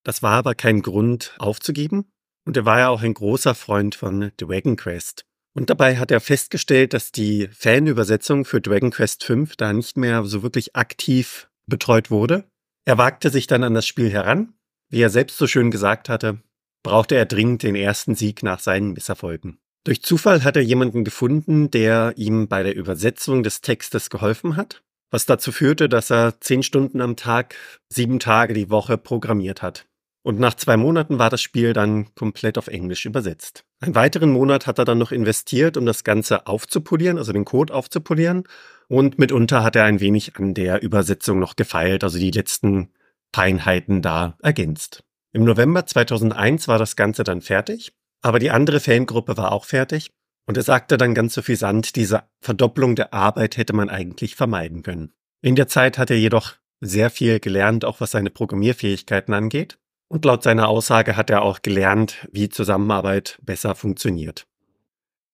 Das 0.05 0.23
war 0.23 0.33
aber 0.33 0.55
kein 0.55 0.83
Grund 0.83 1.35
aufzugeben 1.39 2.07
und 2.47 2.57
er 2.57 2.65
war 2.65 2.79
ja 2.79 2.89
auch 2.89 3.03
ein 3.03 3.15
großer 3.15 3.55
Freund 3.55 3.95
von 3.95 4.33
Dragon 4.37 4.77
Quest. 4.77 5.25
Und 5.57 5.71
dabei 5.71 5.99
hat 5.99 6.11
er 6.11 6.21
festgestellt, 6.21 6.93
dass 6.93 7.13
die 7.13 7.49
Fanübersetzung 7.49 8.45
für 8.45 8.61
Dragon 8.61 8.91
Quest 8.91 9.25
V 9.25 9.45
da 9.57 9.73
nicht 9.73 9.97
mehr 9.97 10.25
so 10.25 10.43
wirklich 10.43 10.75
aktiv 10.75 11.49
betreut 11.67 12.11
wurde. 12.11 12.45
Er 12.85 12.99
wagte 12.99 13.31
sich 13.31 13.47
dann 13.47 13.63
an 13.63 13.75
das 13.75 13.87
Spiel 13.87 14.11
heran. 14.11 14.55
Wie 14.91 15.01
er 15.01 15.11
selbst 15.11 15.39
so 15.39 15.47
schön 15.47 15.71
gesagt 15.71 16.09
hatte, 16.09 16.43
brauchte 16.85 17.17
er 17.17 17.27
dringend 17.27 17.65
den 17.65 17.75
ersten 17.75 18.15
Sieg 18.15 18.45
nach 18.45 18.61
seinen 18.61 18.93
Misserfolgen. 18.93 19.59
Durch 19.83 20.03
Zufall 20.03 20.45
hat 20.45 20.57
er 20.57 20.63
jemanden 20.63 21.03
gefunden, 21.03 21.71
der 21.71 22.15
ihm 22.17 22.47
bei 22.47 22.63
der 22.63 22.77
Übersetzung 22.77 23.43
des 23.43 23.61
Textes 23.61 24.09
geholfen 24.09 24.57
hat, 24.57 24.85
was 25.11 25.27
dazu 25.27 25.51
führte, 25.51 25.89
dass 25.89 26.11
er 26.11 26.41
zehn 26.41 26.63
Stunden 26.63 27.01
am 27.01 27.17
Tag, 27.17 27.57
sieben 27.89 28.21
Tage 28.21 28.55
die 28.55 28.71
Woche 28.71 28.97
programmiert 28.97 29.61
hat. 29.61 29.87
Und 30.23 30.41
nach 30.41 30.55
zwei 30.55 30.79
Monaten 30.79 31.19
war 31.19 31.29
das 31.29 31.43
Spiel 31.43 31.75
dann 31.75 32.15
komplett 32.15 32.57
auf 32.57 32.69
Englisch 32.69 33.05
übersetzt. 33.05 33.65
Einen 33.81 33.95
weiteren 33.95 34.31
Monat 34.31 34.67
hat 34.67 34.79
er 34.79 34.87
dann 34.87 34.97
noch 34.97 35.13
investiert, 35.13 35.77
um 35.77 35.85
das 35.85 36.03
Ganze 36.03 36.47
aufzupolieren, 36.47 37.19
also 37.19 37.35
den 37.35 37.45
Code 37.45 37.75
aufzupolieren. 37.75 38.45
Und 38.89 39.19
mitunter 39.19 39.63
hat 39.63 39.77
er 39.77 39.85
ein 39.85 40.01
wenig 40.01 40.37
an 40.37 40.55
der 40.55 40.83
Übersetzung 40.83 41.39
noch 41.39 41.57
gefeilt, 41.57 42.05
also 42.05 42.19
die 42.19 42.31
letzten 42.31 42.91
Feinheiten 43.35 44.01
da 44.01 44.39
ergänzt. 44.41 45.05
Im 45.35 45.43
November 45.43 45.85
2001 45.85 46.69
war 46.69 46.79
das 46.79 46.95
Ganze 46.95 47.25
dann 47.25 47.41
fertig, 47.43 47.93
aber 48.23 48.39
die 48.39 48.53
andere 48.53 48.79
Fangruppe 48.79 49.37
war 49.37 49.51
auch 49.51 49.65
fertig 49.65 50.13
und 50.47 50.57
er 50.57 50.63
sagte 50.63 50.97
dann 50.97 51.13
ganz 51.13 51.35
suffisant, 51.35 51.97
diese 51.97 52.23
Verdopplung 52.41 52.95
der 52.95 53.13
Arbeit 53.13 53.57
hätte 53.57 53.73
man 53.73 53.91
eigentlich 53.91 54.37
vermeiden 54.37 54.85
können. 54.85 55.13
In 55.43 55.57
der 55.57 55.67
Zeit 55.67 55.99
hat 55.99 56.11
er 56.11 56.19
jedoch 56.19 56.55
sehr 56.81 57.11
viel 57.11 57.41
gelernt, 57.41 57.85
auch 57.85 58.01
was 58.01 58.13
seine 58.13 58.31
Programmierfähigkeiten 58.31 59.35
angeht. 59.35 59.77
Und 60.09 60.25
laut 60.25 60.45
seiner 60.45 60.69
Aussage 60.69 61.17
hat 61.17 61.31
er 61.31 61.43
auch 61.43 61.63
gelernt, 61.63 62.29
wie 62.31 62.49
Zusammenarbeit 62.49 63.41
besser 63.43 63.75
funktioniert. 63.75 64.47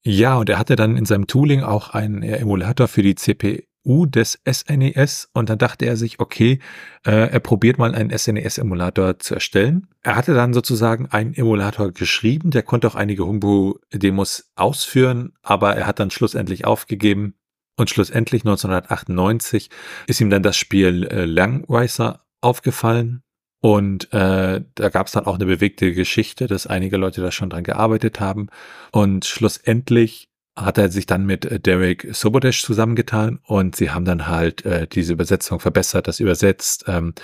Ja, 0.03 0.39
und 0.39 0.49
er 0.49 0.59
hatte 0.59 0.77
dann 0.77 0.97
in 0.97 1.05
seinem 1.05 1.27
Tooling 1.27 1.63
auch 1.63 1.91
einen 1.91 2.23
Emulator 2.23 2.89
für 2.89 3.03
die 3.03 3.17
CPU 3.17 3.59
U 3.85 4.07
des 4.07 4.39
SNES 4.51 5.25
e 5.25 5.39
und 5.39 5.49
dann 5.49 5.59
dachte 5.59 5.87
er 5.87 5.97
sich, 5.97 6.21
okay, 6.21 6.59
äh, 7.07 7.31
er 7.31 7.41
probiert 7.41 7.79
mal 7.79 7.95
einen 7.95 8.17
SNES-Emulator 8.17 9.19
zu 9.19 9.35
erstellen. 9.35 9.87
Er 10.03 10.17
hatte 10.17 10.35
dann 10.35 10.53
sozusagen 10.53 11.07
einen 11.07 11.35
Emulator 11.35 11.93
geschrieben, 11.93 12.51
der 12.51 12.63
konnte 12.63 12.89
auch 12.89 12.95
einige 12.95 13.27
Humbu-Demos 13.27 14.51
ausführen, 14.55 15.33
aber 15.43 15.77
er 15.77 15.87
hat 15.87 15.99
dann 15.99 16.11
schlussendlich 16.11 16.65
aufgegeben. 16.65 17.35
Und 17.77 17.89
schlussendlich 17.89 18.43
1998 18.43 19.71
ist 20.07 20.21
ihm 20.21 20.29
dann 20.29 20.43
das 20.43 20.57
Spiel 20.57 21.07
äh, 21.07 21.25
Langweiser 21.25 22.27
aufgefallen. 22.43 23.23
Und 23.63 24.13
äh, 24.13 24.63
da 24.75 24.89
gab 24.89 25.07
es 25.07 25.13
dann 25.13 25.27
auch 25.27 25.35
eine 25.35 25.47
bewegte 25.47 25.93
Geschichte, 25.93 26.47
dass 26.47 26.67
einige 26.67 26.97
Leute 26.97 27.21
da 27.21 27.31
schon 27.31 27.51
dran 27.51 27.63
gearbeitet 27.63 28.19
haben. 28.19 28.49
Und 28.91 29.27
schlussendlich 29.27 30.30
hat 30.57 30.79
er 30.79 30.91
sich 30.91 31.07
dann 31.07 31.27
mit 31.27 31.45
äh, 31.45 31.61
Derek 31.61 32.09
Sobodesh 32.13 32.63
zusammengetan 32.63 33.39
und 33.45 33.77
sie 33.77 33.91
haben 33.91 34.05
dann 34.05 34.27
halt 34.27 34.65
äh, 34.65 34.87
diese 34.87 35.13
Übersetzung 35.13 35.61
verbessert, 35.61 36.09
das 36.09 36.21
übersetzt 36.21 36.85
ähm, 36.89 37.15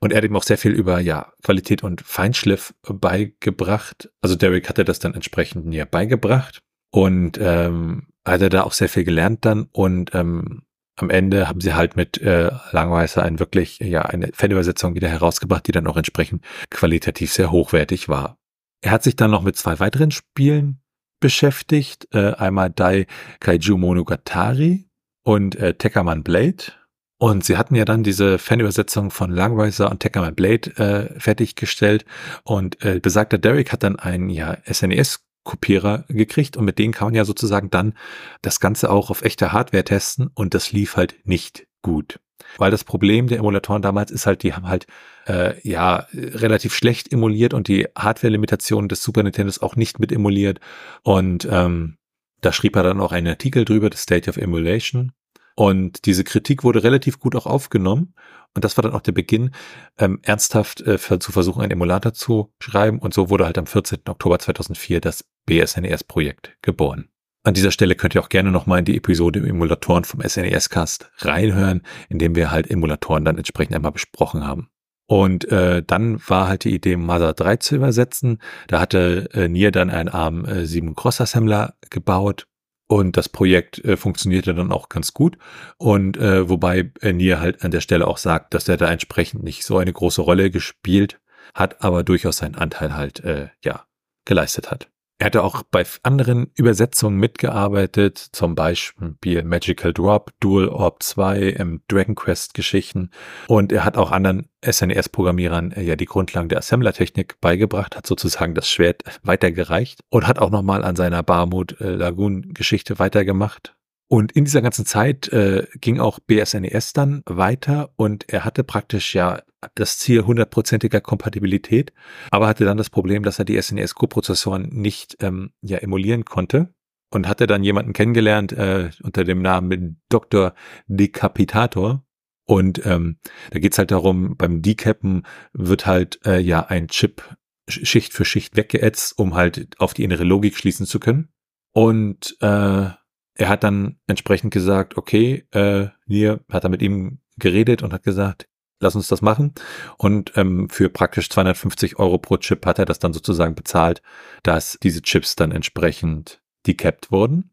und 0.00 0.12
er 0.12 0.18
hat 0.18 0.24
ihm 0.24 0.36
auch 0.36 0.42
sehr 0.42 0.58
viel 0.58 0.72
über 0.72 1.00
ja 1.00 1.32
Qualität 1.42 1.82
und 1.82 2.00
Feinschliff 2.00 2.74
beigebracht. 2.82 4.10
Also 4.20 4.36
Derek 4.36 4.68
hatte 4.68 4.84
das 4.84 4.98
dann 4.98 5.14
entsprechend 5.14 5.66
näher 5.66 5.86
beigebracht 5.86 6.62
und 6.90 7.38
ähm, 7.40 8.08
hat 8.24 8.40
er 8.40 8.50
da 8.50 8.62
auch 8.62 8.72
sehr 8.72 8.88
viel 8.88 9.04
gelernt 9.04 9.44
dann 9.44 9.68
und 9.72 10.14
ähm, 10.14 10.62
am 10.98 11.10
Ende 11.10 11.48
haben 11.48 11.60
sie 11.60 11.74
halt 11.74 11.96
mit 11.96 12.18
äh, 12.22 12.50
Langweiser 12.72 13.22
ein 13.22 13.38
wirklich 13.38 13.78
ja 13.80 14.02
eine 14.02 14.30
Fanübersetzung 14.32 14.94
wieder 14.94 15.08
herausgebracht, 15.08 15.66
die 15.66 15.72
dann 15.72 15.86
auch 15.86 15.96
entsprechend 15.96 16.42
qualitativ 16.70 17.32
sehr 17.32 17.50
hochwertig 17.50 18.08
war. 18.08 18.38
Er 18.80 18.92
hat 18.92 19.02
sich 19.02 19.16
dann 19.16 19.30
noch 19.30 19.42
mit 19.42 19.56
zwei 19.56 19.78
weiteren 19.78 20.10
Spielen 20.10 20.80
beschäftigt. 21.20 22.08
Äh, 22.12 22.32
einmal 22.34 22.70
Dai 22.70 23.06
Kaiju 23.40 23.76
Monogatari 23.76 24.88
und 25.22 25.56
äh, 25.56 25.74
Tekkaman 25.74 26.22
Blade. 26.22 26.72
Und 27.18 27.44
sie 27.44 27.56
hatten 27.56 27.74
ja 27.74 27.86
dann 27.86 28.02
diese 28.02 28.38
Fanübersetzung 28.38 29.10
von 29.10 29.30
Langweiser 29.30 29.90
und 29.90 30.00
Tekken 30.00 30.34
Blade 30.34 30.76
äh, 30.76 31.18
fertiggestellt 31.18 32.04
und 32.44 32.84
äh, 32.84 33.00
besagter 33.00 33.38
Derek 33.38 33.72
hat 33.72 33.82
dann 33.82 33.98
einen 33.98 34.28
ja 34.28 34.58
SNES 34.70 35.20
Kopierer 35.42 36.04
gekriegt 36.08 36.56
und 36.58 36.66
mit 36.66 36.78
denen 36.78 36.92
kann 36.92 37.06
man 37.06 37.14
ja 37.14 37.24
sozusagen 37.24 37.70
dann 37.70 37.94
das 38.42 38.60
Ganze 38.60 38.90
auch 38.90 39.10
auf 39.10 39.22
echter 39.22 39.52
Hardware 39.52 39.84
testen 39.84 40.28
und 40.34 40.52
das 40.52 40.72
lief 40.72 40.96
halt 40.96 41.16
nicht 41.24 41.66
gut. 41.82 42.18
Weil 42.58 42.70
das 42.70 42.84
Problem 42.84 43.26
der 43.26 43.38
Emulatoren 43.38 43.82
damals 43.82 44.10
ist 44.10 44.26
halt, 44.26 44.42
die 44.42 44.54
haben 44.54 44.68
halt 44.68 44.86
äh, 45.26 45.54
ja 45.68 46.06
relativ 46.12 46.74
schlecht 46.74 47.12
emuliert 47.12 47.54
und 47.54 47.68
die 47.68 47.86
Hardware-Limitationen 47.96 48.88
des 48.88 49.02
Super 49.02 49.22
Nintendos 49.22 49.60
auch 49.60 49.76
nicht 49.76 49.98
mit 49.98 50.12
emuliert. 50.12 50.60
Und 51.02 51.46
ähm, 51.50 51.96
da 52.40 52.52
schrieb 52.52 52.76
er 52.76 52.82
dann 52.82 53.00
auch 53.00 53.12
einen 53.12 53.28
Artikel 53.28 53.64
drüber, 53.64 53.88
The 53.90 53.98
State 53.98 54.30
of 54.30 54.36
Emulation. 54.36 55.12
Und 55.54 56.04
diese 56.04 56.22
Kritik 56.22 56.64
wurde 56.64 56.84
relativ 56.84 57.18
gut 57.18 57.34
auch 57.34 57.46
aufgenommen. 57.46 58.14
Und 58.54 58.64
das 58.64 58.76
war 58.76 58.82
dann 58.82 58.92
auch 58.92 59.00
der 59.00 59.12
Beginn, 59.12 59.50
ähm, 59.98 60.18
ernsthaft 60.22 60.80
äh, 60.82 60.98
zu 60.98 61.32
versuchen, 61.32 61.62
einen 61.62 61.72
Emulator 61.72 62.12
zu 62.12 62.52
schreiben. 62.60 62.98
Und 62.98 63.14
so 63.14 63.30
wurde 63.30 63.46
halt 63.46 63.58
am 63.58 63.66
14. 63.66 64.00
Oktober 64.08 64.38
2004 64.38 65.00
das 65.00 65.24
BSNES-Projekt 65.46 66.56
geboren. 66.62 67.08
An 67.46 67.54
dieser 67.54 67.70
Stelle 67.70 67.94
könnt 67.94 68.16
ihr 68.16 68.20
auch 68.20 68.28
gerne 68.28 68.50
nochmal 68.50 68.80
in 68.80 68.86
die 68.86 68.96
Episode 68.96 69.38
Emulatoren 69.38 70.02
vom 70.02 70.20
SNES-Cast 70.20 71.12
reinhören, 71.18 71.82
in 72.08 72.18
dem 72.18 72.34
wir 72.34 72.50
halt 72.50 72.68
Emulatoren 72.68 73.24
dann 73.24 73.38
entsprechend 73.38 73.76
einmal 73.76 73.92
besprochen 73.92 74.44
haben. 74.44 74.68
Und 75.06 75.44
äh, 75.52 75.84
dann 75.86 76.20
war 76.26 76.48
halt 76.48 76.64
die 76.64 76.74
Idee, 76.74 76.96
Mother 76.96 77.34
3 77.34 77.58
zu 77.58 77.76
übersetzen. 77.76 78.42
Da 78.66 78.80
hatte 78.80 79.28
äh, 79.32 79.46
Nier 79.46 79.70
dann 79.70 79.90
einen 79.90 80.08
ARM7 80.08 80.90
äh, 80.90 80.94
Cross-Assembler 80.96 81.74
gebaut 81.88 82.48
und 82.88 83.16
das 83.16 83.28
Projekt 83.28 83.78
äh, 83.84 83.96
funktionierte 83.96 84.52
dann 84.52 84.72
auch 84.72 84.88
ganz 84.88 85.14
gut. 85.14 85.38
Und 85.78 86.16
äh, 86.16 86.48
wobei 86.48 86.90
äh, 87.00 87.12
Nier 87.12 87.38
halt 87.38 87.64
an 87.64 87.70
der 87.70 87.80
Stelle 87.80 88.08
auch 88.08 88.18
sagt, 88.18 88.54
dass 88.54 88.68
er 88.68 88.76
da 88.76 88.90
entsprechend 88.90 89.44
nicht 89.44 89.64
so 89.64 89.78
eine 89.78 89.92
große 89.92 90.20
Rolle 90.20 90.50
gespielt 90.50 91.20
hat, 91.54 91.80
aber 91.84 92.02
durchaus 92.02 92.38
seinen 92.38 92.56
Anteil 92.56 92.96
halt 92.96 93.20
äh, 93.20 93.50
ja 93.62 93.84
geleistet 94.24 94.72
hat. 94.72 94.90
Er 95.18 95.26
hatte 95.26 95.42
auch 95.42 95.62
bei 95.62 95.84
anderen 96.02 96.50
Übersetzungen 96.56 97.18
mitgearbeitet, 97.18 98.18
zum 98.18 98.54
Beispiel 98.54 99.42
Magical 99.44 99.94
Drop, 99.94 100.32
Dual 100.40 100.68
Orb 100.68 101.02
2, 101.02 101.56
ähm, 101.58 101.80
Dragon 101.88 102.14
Quest 102.14 102.52
Geschichten. 102.52 103.10
Und 103.48 103.72
er 103.72 103.86
hat 103.86 103.96
auch 103.96 104.12
anderen 104.12 104.50
SNES-Programmierern 104.62 105.72
äh, 105.72 105.82
ja 105.82 105.96
die 105.96 106.04
Grundlagen 106.04 106.50
der 106.50 106.58
Assembler-Technik 106.58 107.40
beigebracht, 107.40 107.96
hat 107.96 108.06
sozusagen 108.06 108.54
das 108.54 108.68
Schwert 108.68 109.04
weitergereicht 109.22 110.00
und 110.10 110.26
hat 110.26 110.38
auch 110.38 110.50
nochmal 110.50 110.84
an 110.84 110.96
seiner 110.96 111.22
Barmut 111.22 111.80
äh, 111.80 111.94
Lagoon 111.94 112.52
Geschichte 112.52 112.98
weitergemacht. 112.98 113.75
Und 114.08 114.32
in 114.32 114.44
dieser 114.44 114.62
ganzen 114.62 114.86
Zeit 114.86 115.28
äh, 115.28 115.66
ging 115.80 115.98
auch 115.98 116.20
BSNES 116.20 116.92
dann 116.92 117.22
weiter 117.26 117.90
und 117.96 118.28
er 118.28 118.44
hatte 118.44 118.62
praktisch 118.62 119.14
ja 119.14 119.42
das 119.74 119.98
Ziel 119.98 120.24
hundertprozentiger 120.24 121.00
Kompatibilität, 121.00 121.92
aber 122.30 122.46
hatte 122.46 122.64
dann 122.64 122.76
das 122.76 122.90
Problem, 122.90 123.24
dass 123.24 123.40
er 123.40 123.44
die 123.44 123.60
SNES-Coprozessoren 123.60 124.68
nicht 124.68 125.16
ähm, 125.20 125.50
ja 125.60 125.78
emulieren 125.78 126.24
konnte 126.24 126.72
und 127.10 127.26
hatte 127.26 127.48
dann 127.48 127.64
jemanden 127.64 127.92
kennengelernt 127.92 128.52
äh, 128.52 128.90
unter 129.02 129.24
dem 129.24 129.42
Namen 129.42 130.00
Dr. 130.08 130.54
Decapitator. 130.86 132.04
Und 132.44 132.86
ähm, 132.86 133.18
da 133.50 133.58
geht's 133.58 133.78
halt 133.78 133.90
darum, 133.90 134.36
beim 134.36 134.62
Decappen 134.62 135.26
wird 135.52 135.86
halt 135.86 136.20
äh, 136.24 136.38
ja 136.38 136.64
ein 136.66 136.86
Chip 136.86 137.36
Schicht 137.68 138.12
für 138.12 138.24
Schicht 138.24 138.56
weggeätzt, 138.56 139.18
um 139.18 139.34
halt 139.34 139.74
auf 139.80 139.92
die 139.92 140.04
innere 140.04 140.22
Logik 140.22 140.56
schließen 140.56 140.86
zu 140.86 141.00
können. 141.00 141.32
Und 141.72 142.36
äh, 142.40 142.90
er 143.36 143.48
hat 143.48 143.64
dann 143.64 143.98
entsprechend 144.06 144.52
gesagt, 144.52 144.96
okay, 144.96 145.46
äh, 145.52 145.88
Nier 146.06 146.40
hat 146.50 146.64
er 146.64 146.70
mit 146.70 146.82
ihm 146.82 147.18
geredet 147.36 147.82
und 147.82 147.92
hat 147.92 148.02
gesagt, 148.02 148.48
lass 148.80 148.96
uns 148.96 149.08
das 149.08 149.22
machen. 149.22 149.54
Und 149.98 150.32
ähm, 150.36 150.68
für 150.68 150.88
praktisch 150.88 151.28
250 151.30 151.98
Euro 151.98 152.18
pro 152.18 152.38
Chip 152.38 152.64
hat 152.66 152.78
er 152.78 152.84
das 152.86 152.98
dann 152.98 153.12
sozusagen 153.12 153.54
bezahlt, 153.54 154.02
dass 154.42 154.78
diese 154.82 155.02
Chips 155.02 155.36
dann 155.36 155.52
entsprechend 155.52 156.40
decapped 156.66 157.12
wurden. 157.12 157.50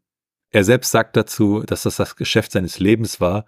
Er 0.50 0.64
selbst 0.64 0.90
sagt 0.90 1.16
dazu, 1.16 1.62
dass 1.62 1.82
das 1.82 1.96
das 1.96 2.16
Geschäft 2.16 2.52
seines 2.52 2.78
Lebens 2.78 3.20
war, 3.20 3.46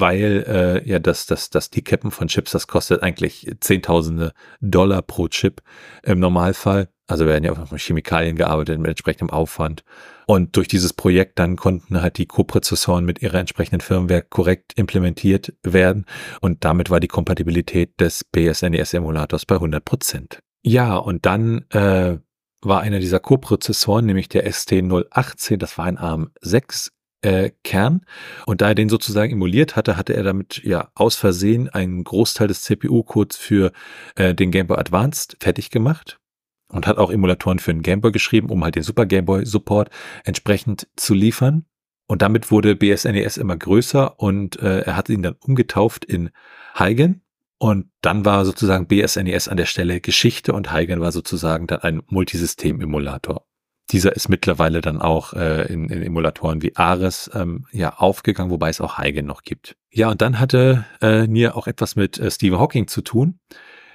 weil 0.00 0.44
äh, 0.46 0.88
ja 0.88 0.98
das, 0.98 1.26
das, 1.26 1.50
das 1.50 1.70
Decappen 1.70 2.10
von 2.10 2.28
Chips, 2.28 2.52
das 2.52 2.66
kostet 2.66 3.02
eigentlich 3.02 3.50
Zehntausende 3.60 4.32
Dollar 4.60 5.02
pro 5.02 5.28
Chip 5.28 5.62
im 6.02 6.18
Normalfall. 6.20 6.88
Also 7.08 7.24
werden 7.24 7.44
ja 7.44 7.52
auch 7.52 7.70
mit 7.70 7.80
Chemikalien 7.80 8.36
gearbeitet 8.36 8.80
mit 8.80 8.88
entsprechendem 8.88 9.30
Aufwand. 9.30 9.84
Und 10.26 10.56
durch 10.56 10.66
dieses 10.66 10.92
Projekt 10.92 11.38
dann 11.38 11.54
konnten 11.56 12.02
halt 12.02 12.18
die 12.18 12.26
Coprozessoren 12.26 13.04
mit 13.04 13.22
ihrer 13.22 13.38
entsprechenden 13.38 13.80
Firmware 13.80 14.22
korrekt 14.22 14.72
implementiert 14.74 15.54
werden. 15.62 16.04
Und 16.40 16.64
damit 16.64 16.90
war 16.90 16.98
die 16.98 17.06
Kompatibilität 17.06 18.00
des 18.00 18.24
BSNES-Emulators 18.24 19.46
bei 19.46 19.54
100 19.54 19.84
Prozent. 19.84 20.40
Ja, 20.64 20.96
und 20.96 21.26
dann 21.26 21.64
äh, 21.70 22.18
war 22.60 22.80
einer 22.80 22.98
dieser 22.98 23.20
Coprozessoren, 23.20 24.06
nämlich 24.06 24.28
der 24.28 24.50
ST018, 24.50 25.58
das 25.58 25.78
war 25.78 25.84
ein 25.84 25.98
ARM6 25.98 26.90
äh, 27.26 27.50
Kern. 27.64 28.06
Und 28.46 28.60
da 28.60 28.68
er 28.68 28.74
den 28.76 28.88
sozusagen 28.88 29.32
emuliert 29.32 29.74
hatte, 29.74 29.96
hatte 29.96 30.14
er 30.14 30.22
damit 30.22 30.62
ja 30.62 30.90
aus 30.94 31.16
Versehen 31.16 31.68
einen 31.68 32.04
Großteil 32.04 32.46
des 32.46 32.62
CPU-Codes 32.62 33.36
für 33.36 33.72
äh, 34.14 34.34
den 34.34 34.52
Game 34.52 34.68
Boy 34.68 34.78
Advanced 34.78 35.36
fertig 35.40 35.70
gemacht 35.70 36.20
und 36.68 36.86
hat 36.86 36.98
auch 36.98 37.10
Emulatoren 37.10 37.58
für 37.58 37.74
den 37.74 37.82
Gameboy 37.82 38.12
geschrieben, 38.12 38.48
um 38.50 38.62
halt 38.62 38.76
den 38.76 38.84
Super 38.84 39.06
Gameboy 39.06 39.44
Support 39.44 39.90
entsprechend 40.24 40.86
zu 40.94 41.14
liefern. 41.14 41.66
Und 42.06 42.22
damit 42.22 42.52
wurde 42.52 42.76
BSNES 42.76 43.36
e 43.36 43.40
immer 43.40 43.56
größer 43.56 44.20
und 44.20 44.60
äh, 44.60 44.82
er 44.82 44.96
hat 44.96 45.08
ihn 45.08 45.22
dann 45.22 45.34
umgetauft 45.40 46.04
in 46.04 46.30
Heigen. 46.78 47.22
Und 47.58 47.90
dann 48.02 48.24
war 48.24 48.44
sozusagen 48.44 48.86
BSNES 48.86 49.48
e 49.48 49.50
an 49.50 49.56
der 49.56 49.66
Stelle 49.66 50.00
Geschichte 50.00 50.52
und 50.52 50.70
Heigen 50.70 51.00
war 51.00 51.10
sozusagen 51.10 51.66
dann 51.66 51.80
ein 51.80 52.02
Multisystem-Emulator. 52.06 53.44
Dieser 53.90 54.16
ist 54.16 54.28
mittlerweile 54.28 54.80
dann 54.80 55.00
auch 55.00 55.32
äh, 55.32 55.72
in, 55.72 55.88
in 55.88 56.02
Emulatoren 56.02 56.62
wie 56.62 56.74
Ares 56.74 57.30
ähm, 57.34 57.66
ja 57.70 57.94
aufgegangen, 57.96 58.50
wobei 58.50 58.68
es 58.68 58.80
auch 58.80 58.98
Heigen 58.98 59.26
noch 59.26 59.42
gibt. 59.42 59.76
Ja, 59.90 60.10
und 60.10 60.20
dann 60.22 60.40
hatte 60.40 60.84
äh, 61.00 61.26
Nier 61.26 61.56
auch 61.56 61.66
etwas 61.66 61.94
mit 61.94 62.18
äh, 62.18 62.30
Stephen 62.30 62.58
Hawking 62.58 62.88
zu 62.88 63.02
tun, 63.02 63.38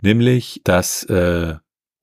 nämlich 0.01 0.61
dass 0.63 1.03
äh, 1.03 1.55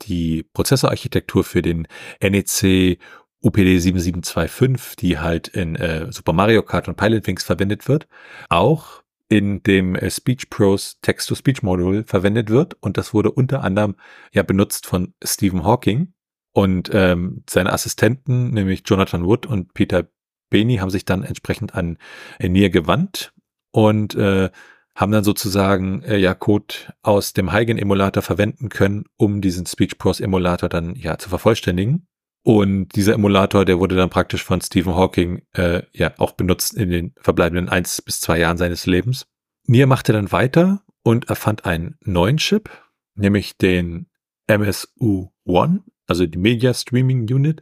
die 0.02 0.44
Prozessorarchitektur 0.52 1.44
für 1.44 1.62
den 1.62 1.88
NEC 2.22 2.98
UPD 3.40 3.78
7725, 3.78 4.96
die 4.96 5.18
halt 5.18 5.48
in 5.48 5.76
äh, 5.76 6.10
Super 6.12 6.32
Mario 6.32 6.62
Kart 6.62 6.88
und 6.88 6.96
Pilot 6.96 7.26
Wings 7.26 7.44
verwendet 7.44 7.88
wird, 7.88 8.08
auch 8.48 9.02
in 9.28 9.62
dem 9.62 9.94
äh, 9.94 10.10
Speech 10.10 10.50
Pros 10.50 10.98
Text-to-Speech 11.02 11.62
Modul 11.62 12.04
verwendet 12.04 12.50
wird. 12.50 12.76
Und 12.80 12.96
das 12.96 13.14
wurde 13.14 13.30
unter 13.30 13.62
anderem 13.62 13.94
ja 14.32 14.42
benutzt 14.42 14.86
von 14.86 15.14
Stephen 15.22 15.64
Hawking. 15.64 16.12
Und 16.52 16.90
ähm, 16.92 17.44
seine 17.48 17.72
Assistenten, 17.72 18.50
nämlich 18.50 18.82
Jonathan 18.84 19.24
Wood 19.24 19.46
und 19.46 19.74
Peter 19.74 20.08
Beni, 20.50 20.76
haben 20.76 20.90
sich 20.90 21.04
dann 21.04 21.22
entsprechend 21.22 21.74
an 21.74 21.98
Nier 22.40 22.70
gewandt 22.70 23.32
und 23.70 24.14
äh, 24.14 24.50
haben 24.94 25.12
dann 25.12 25.22
sozusagen 25.22 26.02
äh, 26.02 26.16
ja 26.16 26.34
Code 26.34 26.74
aus 27.02 27.32
dem 27.32 27.52
Heigen-Emulator 27.52 28.22
verwenden 28.22 28.68
können, 28.68 29.04
um 29.16 29.40
diesen 29.40 29.64
SpeechPros-Emulator 29.64 30.68
dann 30.68 30.96
ja 30.96 31.18
zu 31.18 31.28
vervollständigen. 31.28 32.08
Und 32.42 32.96
dieser 32.96 33.14
Emulator, 33.14 33.64
der 33.64 33.78
wurde 33.78 33.94
dann 33.94 34.10
praktisch 34.10 34.42
von 34.42 34.60
Stephen 34.60 34.96
Hawking 34.96 35.42
äh, 35.52 35.82
ja 35.92 36.12
auch 36.18 36.32
benutzt 36.32 36.74
in 36.74 36.90
den 36.90 37.14
verbleibenden 37.20 37.68
eins 37.68 38.02
bis 38.02 38.20
zwei 38.20 38.38
Jahren 38.38 38.56
seines 38.56 38.86
Lebens. 38.86 39.26
Nier 39.66 39.86
machte 39.86 40.12
dann 40.12 40.32
weiter 40.32 40.82
und 41.02 41.28
erfand 41.28 41.64
einen 41.64 41.96
neuen 42.00 42.38
Chip, 42.38 42.70
nämlich 43.14 43.56
den 43.58 44.08
MSU-1, 44.48 45.80
also 46.08 46.26
die 46.26 46.38
Media 46.38 46.74
Streaming 46.74 47.32
Unit. 47.32 47.60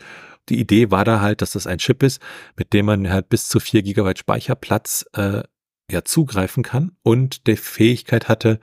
Die 0.48 0.60
Idee 0.60 0.90
war 0.90 1.04
da 1.04 1.20
halt, 1.20 1.42
dass 1.42 1.52
das 1.52 1.66
ein 1.66 1.78
Chip 1.78 2.02
ist, 2.02 2.22
mit 2.56 2.72
dem 2.72 2.86
man 2.86 3.10
halt 3.10 3.28
bis 3.28 3.48
zu 3.48 3.60
vier 3.60 3.82
Gigabyte 3.82 4.20
Speicherplatz 4.20 5.04
äh, 5.14 5.42
ja 5.90 6.04
zugreifen 6.04 6.62
kann 6.62 6.92
und 7.02 7.46
der 7.46 7.56
Fähigkeit 7.56 8.28
hatte, 8.28 8.60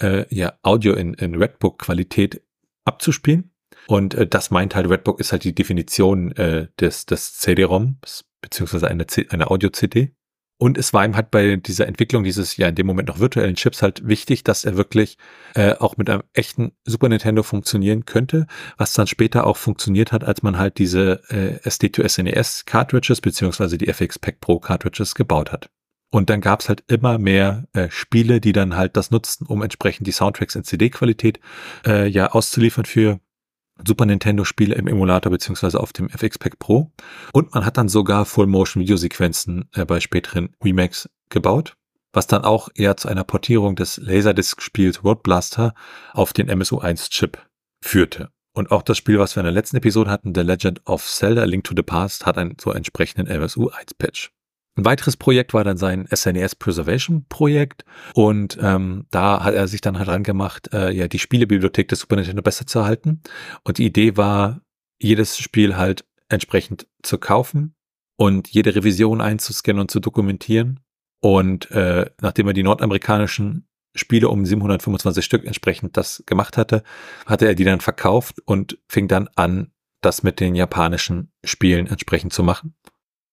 äh, 0.00 0.24
ja 0.34 0.54
Audio 0.62 0.94
in, 0.94 1.14
in 1.14 1.34
Redbook-Qualität 1.34 2.42
abzuspielen. 2.84 3.50
Und 3.86 4.14
äh, 4.14 4.26
das 4.26 4.50
meint 4.50 4.74
halt, 4.74 4.88
Redbook 4.88 5.20
ist 5.20 5.32
halt 5.32 5.44
die 5.44 5.54
Definition 5.54 6.32
äh, 6.32 6.68
des, 6.78 7.06
des 7.06 7.38
CD-ROMs, 7.38 8.24
beziehungsweise 8.40 8.88
eine, 8.88 9.06
eine 9.30 9.50
Audio-CD. 9.50 10.14
Und 10.62 10.78
es 10.78 10.92
war 10.92 11.04
ihm 11.04 11.16
halt 11.16 11.32
bei 11.32 11.56
dieser 11.56 11.88
Entwicklung 11.88 12.22
dieses 12.22 12.56
ja 12.56 12.68
in 12.68 12.76
dem 12.76 12.86
Moment 12.86 13.08
noch 13.08 13.18
virtuellen 13.18 13.56
Chips 13.56 13.82
halt 13.82 14.06
wichtig, 14.06 14.44
dass 14.44 14.64
er 14.64 14.76
wirklich 14.76 15.18
äh, 15.56 15.74
auch 15.74 15.96
mit 15.96 16.08
einem 16.08 16.22
echten 16.34 16.70
Super 16.84 17.08
Nintendo 17.08 17.42
funktionieren 17.42 18.04
könnte, 18.04 18.46
was 18.76 18.92
dann 18.92 19.08
später 19.08 19.44
auch 19.44 19.56
funktioniert 19.56 20.12
hat, 20.12 20.22
als 20.22 20.44
man 20.44 20.58
halt 20.58 20.78
diese 20.78 21.20
äh, 21.30 21.68
SD2SNES 21.68 22.64
Cartridges 22.64 23.20
beziehungsweise 23.20 23.76
die 23.76 23.88
FX 23.88 24.20
Pack 24.20 24.40
Pro 24.40 24.60
Cartridges 24.60 25.16
gebaut 25.16 25.50
hat. 25.50 25.68
Und 26.12 26.30
dann 26.30 26.40
gab's 26.40 26.68
halt 26.68 26.84
immer 26.86 27.18
mehr 27.18 27.64
äh, 27.72 27.88
Spiele, 27.90 28.40
die 28.40 28.52
dann 28.52 28.76
halt 28.76 28.96
das 28.96 29.10
nutzten, 29.10 29.48
um 29.48 29.62
entsprechend 29.62 30.06
die 30.06 30.12
Soundtracks 30.12 30.54
in 30.54 30.62
CD-Qualität 30.62 31.40
äh, 31.84 32.06
ja 32.06 32.30
auszuliefern 32.30 32.84
für 32.84 33.18
Super 33.86 34.06
Nintendo-Spiele 34.06 34.74
im 34.74 34.86
Emulator 34.86 35.30
beziehungsweise 35.30 35.80
auf 35.80 35.92
dem 35.92 36.08
FX 36.08 36.38
Pack 36.38 36.58
Pro. 36.58 36.90
Und 37.32 37.54
man 37.54 37.64
hat 37.64 37.76
dann 37.76 37.88
sogar 37.88 38.24
Full-Motion-Videosequenzen 38.24 39.68
äh, 39.74 39.84
bei 39.84 40.00
späteren 40.00 40.50
Remakes 40.62 41.08
gebaut. 41.28 41.76
was 42.14 42.26
dann 42.26 42.44
auch 42.44 42.68
eher 42.74 42.96
zu 42.98 43.08
einer 43.08 43.24
Portierung 43.24 43.74
des 43.74 43.96
Laserdisc-Spiels 43.96 45.02
Road 45.02 45.22
Blaster 45.22 45.74
auf 46.12 46.34
den 46.34 46.50
MSU1-Chip 46.50 47.38
führte. 47.82 48.28
Und 48.54 48.70
auch 48.70 48.82
das 48.82 48.98
Spiel, 48.98 49.18
was 49.18 49.34
wir 49.34 49.40
in 49.40 49.46
der 49.46 49.52
letzten 49.54 49.78
Episode 49.78 50.10
hatten, 50.10 50.34
The 50.34 50.42
Legend 50.42 50.82
of 50.86 51.06
Zelda 51.06 51.44
Link 51.44 51.64
to 51.64 51.74
the 51.74 51.82
Past, 51.82 52.26
hat 52.26 52.36
einen 52.36 52.56
so 52.60 52.70
entsprechenden 52.70 53.28
MSU1-Patch. 53.28 54.30
Ein 54.74 54.86
weiteres 54.86 55.18
Projekt 55.18 55.52
war 55.52 55.64
dann 55.64 55.76
sein 55.76 56.08
SNES 56.12 56.54
e 56.54 56.56
Preservation 56.58 57.26
Projekt 57.28 57.84
und 58.14 58.58
ähm, 58.60 59.06
da 59.10 59.44
hat 59.44 59.54
er 59.54 59.68
sich 59.68 59.82
dann 59.82 59.98
halt 59.98 60.08
angemacht, 60.08 60.72
äh, 60.72 60.90
ja 60.90 61.08
die 61.08 61.18
Spielebibliothek 61.18 61.88
des 61.88 62.00
Super 62.00 62.16
Nintendo 62.16 62.42
besser 62.42 62.66
zu 62.66 62.78
erhalten. 62.78 63.22
Und 63.64 63.78
die 63.78 63.84
Idee 63.84 64.16
war, 64.16 64.62
jedes 64.98 65.36
Spiel 65.36 65.76
halt 65.76 66.06
entsprechend 66.28 66.86
zu 67.02 67.18
kaufen 67.18 67.74
und 68.16 68.48
jede 68.48 68.74
Revision 68.74 69.20
einzuscannen 69.20 69.80
und 69.80 69.90
zu 69.90 70.00
dokumentieren. 70.00 70.80
Und 71.20 71.70
äh, 71.70 72.10
nachdem 72.20 72.46
er 72.46 72.54
die 72.54 72.62
nordamerikanischen 72.62 73.68
Spiele 73.94 74.28
um 74.28 74.46
725 74.46 75.24
Stück 75.24 75.44
entsprechend 75.44 75.96
das 75.96 76.22
gemacht 76.24 76.56
hatte, 76.56 76.82
hatte 77.26 77.46
er 77.46 77.54
die 77.54 77.64
dann 77.64 77.80
verkauft 77.80 78.40
und 78.46 78.78
fing 78.88 79.06
dann 79.06 79.28
an, 79.36 79.70
das 80.00 80.22
mit 80.22 80.40
den 80.40 80.54
japanischen 80.54 81.30
Spielen 81.44 81.86
entsprechend 81.86 82.32
zu 82.32 82.42
machen. 82.42 82.74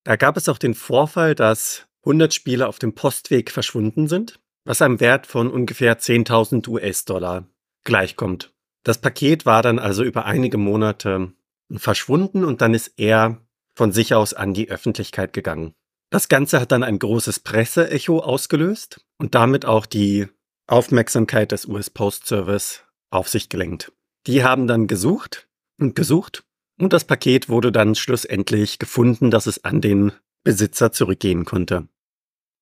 Da 0.03 0.15
gab 0.15 0.37
es 0.37 0.49
auch 0.49 0.57
den 0.57 0.73
Vorfall, 0.73 1.35
dass 1.35 1.87
100 2.03 2.33
Spiele 2.33 2.67
auf 2.67 2.79
dem 2.79 2.95
Postweg 2.95 3.51
verschwunden 3.51 4.07
sind, 4.07 4.39
was 4.65 4.81
einem 4.81 4.99
Wert 4.99 5.27
von 5.27 5.51
ungefähr 5.51 5.99
10.000 5.99 6.67
US-Dollar 6.67 7.47
gleichkommt. 7.83 8.53
Das 8.83 8.99
Paket 8.99 9.45
war 9.45 9.61
dann 9.61 9.79
also 9.79 10.03
über 10.03 10.25
einige 10.25 10.57
Monate 10.57 11.33
verschwunden 11.71 12.45
und 12.45 12.61
dann 12.61 12.73
ist 12.73 12.93
er 12.97 13.41
von 13.75 13.91
sich 13.91 14.13
aus 14.13 14.33
an 14.33 14.53
die 14.53 14.69
Öffentlichkeit 14.69 15.33
gegangen. 15.33 15.73
Das 16.09 16.27
Ganze 16.27 16.59
hat 16.59 16.71
dann 16.71 16.83
ein 16.83 16.97
großes 16.97 17.41
Presseecho 17.41 18.19
ausgelöst 18.19 19.05
und 19.17 19.35
damit 19.35 19.65
auch 19.65 19.85
die 19.85 20.27
Aufmerksamkeit 20.65 21.51
des 21.51 21.65
US 21.65 21.89
Post 21.89 22.25
Service 22.25 22.83
auf 23.11 23.29
sich 23.29 23.49
gelenkt. 23.49 23.91
Die 24.27 24.43
haben 24.43 24.67
dann 24.67 24.87
gesucht 24.87 25.47
und 25.79 25.95
gesucht 25.95 26.43
und 26.79 26.93
das 26.93 27.05
Paket 27.05 27.49
wurde 27.49 27.71
dann 27.71 27.95
schlussendlich 27.95 28.79
gefunden, 28.79 29.31
dass 29.31 29.45
es 29.45 29.63
an 29.63 29.81
den 29.81 30.11
Besitzer 30.43 30.91
zurückgehen 30.91 31.45
konnte. 31.45 31.87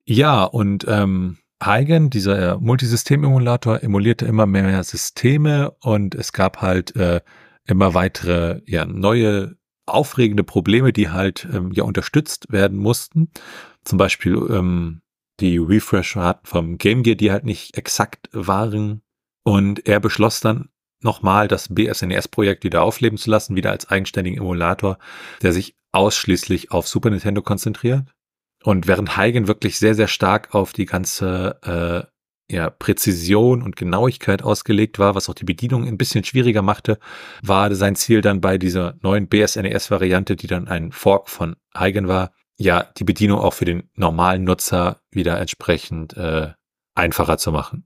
Ja, 0.05 0.43
und 0.43 0.85
ähm, 0.87 1.37
Heigen, 1.63 2.09
dieser 2.09 2.59
Multisystem-Emulator, 2.59 3.83
emulierte 3.83 4.25
immer 4.25 4.45
mehr 4.45 4.83
Systeme 4.83 5.71
und 5.81 6.15
es 6.15 6.33
gab 6.33 6.61
halt 6.61 6.95
äh, 6.95 7.21
immer 7.65 7.93
weitere, 7.93 8.61
ja, 8.65 8.85
neue, 8.85 9.55
aufregende 9.85 10.43
Probleme, 10.43 10.91
die 10.93 11.09
halt 11.09 11.47
ähm, 11.51 11.71
ja 11.71 11.83
unterstützt 11.83 12.51
werden 12.51 12.77
mussten. 12.77 13.31
Zum 13.83 13.97
Beispiel 13.97 14.35
ähm, 14.49 15.01
die 15.39 15.57
Refresh-Raten 15.57 16.45
vom 16.45 16.77
Game 16.77 17.03
Gear, 17.03 17.15
die 17.15 17.31
halt 17.31 17.45
nicht 17.45 17.77
exakt 17.77 18.29
waren. 18.33 19.01
Und 19.43 19.87
er 19.87 19.99
beschloss 19.99 20.41
dann 20.41 20.69
nochmal 21.01 21.47
das 21.47 21.73
BSNES-Projekt 21.73 22.63
wieder 22.63 22.83
aufleben 22.83 23.17
zu 23.17 23.29
lassen, 23.29 23.55
wieder 23.55 23.71
als 23.71 23.89
eigenständigen 23.89 24.39
Emulator, 24.39 24.97
der 25.41 25.53
sich 25.53 25.75
ausschließlich 25.91 26.71
auf 26.71 26.87
Super 26.87 27.09
Nintendo 27.09 27.41
konzentriert. 27.41 28.03
Und 28.63 28.87
während 28.87 29.17
Heigen 29.17 29.47
wirklich 29.47 29.77
sehr, 29.77 29.95
sehr 29.95 30.07
stark 30.07 30.53
auf 30.53 30.73
die 30.73 30.85
ganze 30.85 31.59
äh, 32.49 32.53
ja, 32.53 32.69
Präzision 32.69 33.61
und 33.61 33.75
Genauigkeit 33.75 34.41
ausgelegt 34.41 34.99
war, 34.99 35.15
was 35.15 35.29
auch 35.29 35.33
die 35.33 35.43
Bedienung 35.43 35.87
ein 35.87 35.97
bisschen 35.97 36.23
schwieriger 36.23 36.61
machte, 36.61 36.97
war 37.41 37.73
sein 37.75 37.95
Ziel 37.95 38.21
dann 38.21 38.41
bei 38.41 38.57
dieser 38.57 38.95
neuen 39.01 39.27
BSNES-Variante, 39.27 40.35
die 40.35 40.47
dann 40.47 40.67
ein 40.67 40.91
Fork 40.91 41.29
von 41.29 41.55
Heigen 41.77 42.07
war, 42.07 42.31
ja, 42.57 42.83
die 42.97 43.03
Bedienung 43.03 43.39
auch 43.39 43.53
für 43.53 43.65
den 43.65 43.89
normalen 43.95 44.43
Nutzer 44.43 45.01
wieder 45.11 45.39
entsprechend 45.39 46.15
äh, 46.17 46.53
einfacher 46.95 47.37
zu 47.37 47.51
machen. 47.51 47.85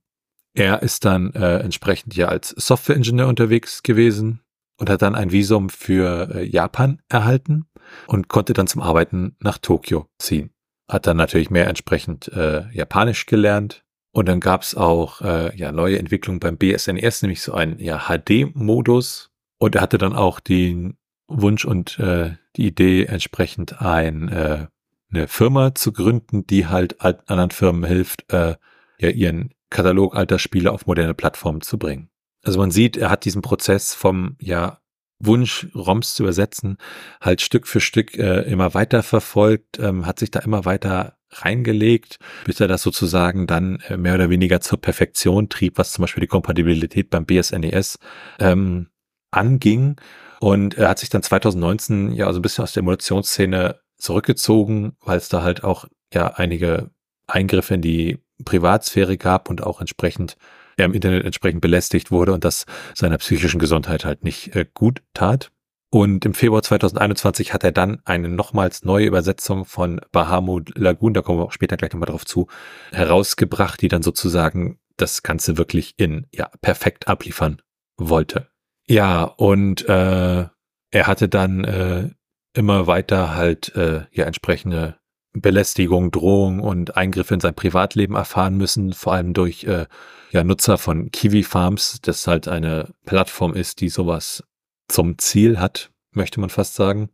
Er 0.54 0.82
ist 0.82 1.06
dann 1.06 1.34
äh, 1.34 1.60
entsprechend 1.60 2.16
ja 2.16 2.28
als 2.28 2.50
Softwareingenieur 2.50 3.28
unterwegs 3.28 3.84
gewesen 3.84 4.42
und 4.78 4.90
hat 4.90 5.02
dann 5.02 5.16
ein 5.16 5.32
Visum 5.32 5.70
für 5.70 6.30
äh, 6.36 6.44
Japan 6.44 7.02
erhalten 7.08 7.66
und 8.08 8.28
konnte 8.28 8.54
dann 8.54 8.68
zum 8.68 8.82
Arbeiten 8.82 9.36
nach 9.40 9.58
Tokio 9.58 10.08
ziehen. 10.18 10.52
Hat 10.90 11.08
dann 11.08 11.18
natürlich 11.18 11.50
mehr 11.50 11.68
entsprechend 11.68 12.28
äh, 12.30 12.70
Japanisch 12.72 13.26
gelernt. 13.26 13.84
Und 14.14 14.28
dann 14.28 14.42
gab's 14.42 14.76
auch 14.76 15.22
äh, 15.22 15.56
ja 15.56 15.72
neue 15.72 15.98
Entwicklungen 15.98 16.42
beim 16.42 16.58
BSNES, 16.58 17.22
nämlich 17.22 17.42
so 17.42 17.54
ein 17.54 17.80
ja, 17.80 18.10
HD-Modus. 18.10 19.32
Und 19.58 19.76
er 19.76 19.82
hatte 19.82 19.98
dann 19.98 20.14
auch 20.14 20.42
den 20.42 20.98
Wunsch 21.28 21.64
und 21.64 21.98
äh, 22.00 22.32
die 22.58 22.68
Idee, 22.68 23.06
entsprechend 23.06 23.82
ein, 23.82 24.28
äh, 24.28 24.68
eine 25.14 25.28
Firma 25.28 25.76
zu 25.76 25.94
gründen, 25.94 26.46
die 26.46 26.68
halt 26.68 27.00
anderen 27.00 27.52
Firmen 27.52 27.86
hilft, 27.86 28.32
äh, 28.34 28.56
ja 29.00 29.10
ihren 29.10 29.54
Katalog 29.72 30.16
alter 30.16 30.38
Spiele 30.38 30.72
auf 30.72 30.86
moderne 30.86 31.16
Plattformen 31.16 31.62
zu 31.62 31.80
bringen. 31.80 32.10
Also 32.44 32.60
man 32.60 32.70
sieht, 32.70 32.98
er 32.98 33.10
hat 33.10 33.26
diesen 33.26 33.42
Prozess 33.42 33.96
vom 33.96 34.36
ja 34.40 34.80
Wunsch, 35.20 35.68
ROMs 35.76 36.16
zu 36.16 36.24
übersetzen, 36.24 36.78
halt 37.20 37.42
Stück 37.42 37.68
für 37.68 37.80
Stück 37.80 38.18
äh, 38.18 38.42
immer 38.42 38.74
weiter 38.74 39.04
verfolgt, 39.04 39.80
ähm, 39.80 40.06
hat 40.06 40.20
sich 40.20 40.32
da 40.32 40.40
immer 40.40 40.66
weiter 40.66 41.18
reingelegt, 41.30 42.18
bis 42.46 42.60
er 42.60 42.68
das 42.68 42.82
sozusagen 42.82 43.48
dann 43.48 43.80
äh, 43.88 43.98
mehr 43.98 44.16
oder 44.16 44.30
weniger 44.30 44.62
zur 44.62 44.82
Perfektion 44.82 45.50
trieb, 45.50 45.78
was 45.78 45.94
zum 45.94 46.04
Beispiel 46.04 46.22
die 46.22 46.28
Kompatibilität 46.28 47.10
beim 47.10 47.26
BSNES 47.26 48.00
ähm, 48.40 48.88
anging. 49.32 49.96
Und 50.40 50.76
er 50.76 50.90
hat 50.90 51.00
sich 51.00 51.10
dann 51.10 51.24
2019 51.24 52.14
ja 52.14 52.28
also 52.28 52.40
ein 52.40 52.42
bisschen 52.42 52.64
aus 52.64 52.74
der 52.74 52.82
Emulationsszene 52.82 53.80
zurückgezogen, 53.98 54.94
weil 55.02 55.18
es 55.18 55.30
da 55.30 55.44
halt 55.44 55.64
auch 55.64 55.86
ja 56.14 56.34
einige 56.34 56.90
Eingriffe 57.28 57.76
in 57.76 57.82
die 57.82 58.20
Privatsphäre 58.42 59.18
gab 59.18 59.50
und 59.50 59.64
auch 59.64 59.82
entsprechend 59.82 60.38
er 60.78 60.86
im 60.86 60.94
Internet 60.94 61.26
entsprechend 61.26 61.62
belästigt 61.62 62.12
wurde 62.12 62.34
und 62.34 62.44
das 62.44 62.66
seiner 62.96 63.18
psychischen 63.18 63.60
Gesundheit 63.60 64.06
halt 64.06 64.24
nicht 64.24 64.56
äh, 64.56 64.66
gut 64.74 65.02
tat. 65.14 65.52
Und 65.94 66.24
im 66.24 66.34
Februar 66.34 66.64
2021 66.64 67.54
hat 67.54 67.66
er 67.66 67.74
dann 67.74 68.00
eine 68.06 68.30
nochmals 68.30 68.86
neue 68.86 69.06
Übersetzung 69.06 69.66
von 69.66 70.00
Bahamut 70.14 70.78
Lagoon, 70.78 71.14
da 71.14 71.22
kommen 71.22 71.40
wir 71.40 71.44
auch 71.44 71.52
später 71.52 71.76
gleich 71.76 71.92
nochmal 71.92 72.08
drauf 72.08 72.26
zu, 72.26 72.48
herausgebracht, 72.94 73.82
die 73.82 73.90
dann 73.90 74.02
sozusagen 74.02 74.80
das 74.96 75.22
Ganze 75.22 75.58
wirklich 75.58 75.96
in 75.98 76.28
ja 76.34 76.50
perfekt 76.62 77.10
abliefern 77.10 77.62
wollte. 77.98 78.48
Ja, 78.88 79.24
und 79.24 79.88
äh, 79.90 80.46
er 80.92 81.08
hatte 81.08 81.28
dann 81.28 81.64
äh, 81.66 82.10
immer 82.54 82.88
weiter 82.88 83.36
halt 83.36 83.76
äh, 83.76 84.06
ja 84.12 84.26
entsprechende 84.26 84.98
Belästigung, 85.34 86.12
Drohung 86.12 86.60
und 86.60 86.98
Eingriffe 86.98 87.34
in 87.34 87.40
sein 87.40 87.56
Privatleben 87.56 88.16
erfahren 88.16 88.58
müssen, 88.58 88.94
vor 88.94 89.14
allem 89.14 89.34
durch 89.34 89.64
äh, 89.64 89.86
ja, 90.32 90.44
Nutzer 90.44 90.78
von 90.78 91.12
Kiwi 91.12 91.44
Farms, 91.44 92.00
das 92.02 92.28
halt 92.28 92.48
eine 92.48 92.94
Plattform 93.06 93.54
ist, 93.54 93.82
die 93.82 93.90
sowas 93.90 94.44
zum 94.88 95.18
Ziel 95.18 95.60
hat, 95.60 95.92
möchte 96.12 96.40
man 96.40 96.50
fast 96.50 96.76
sagen. 96.76 97.10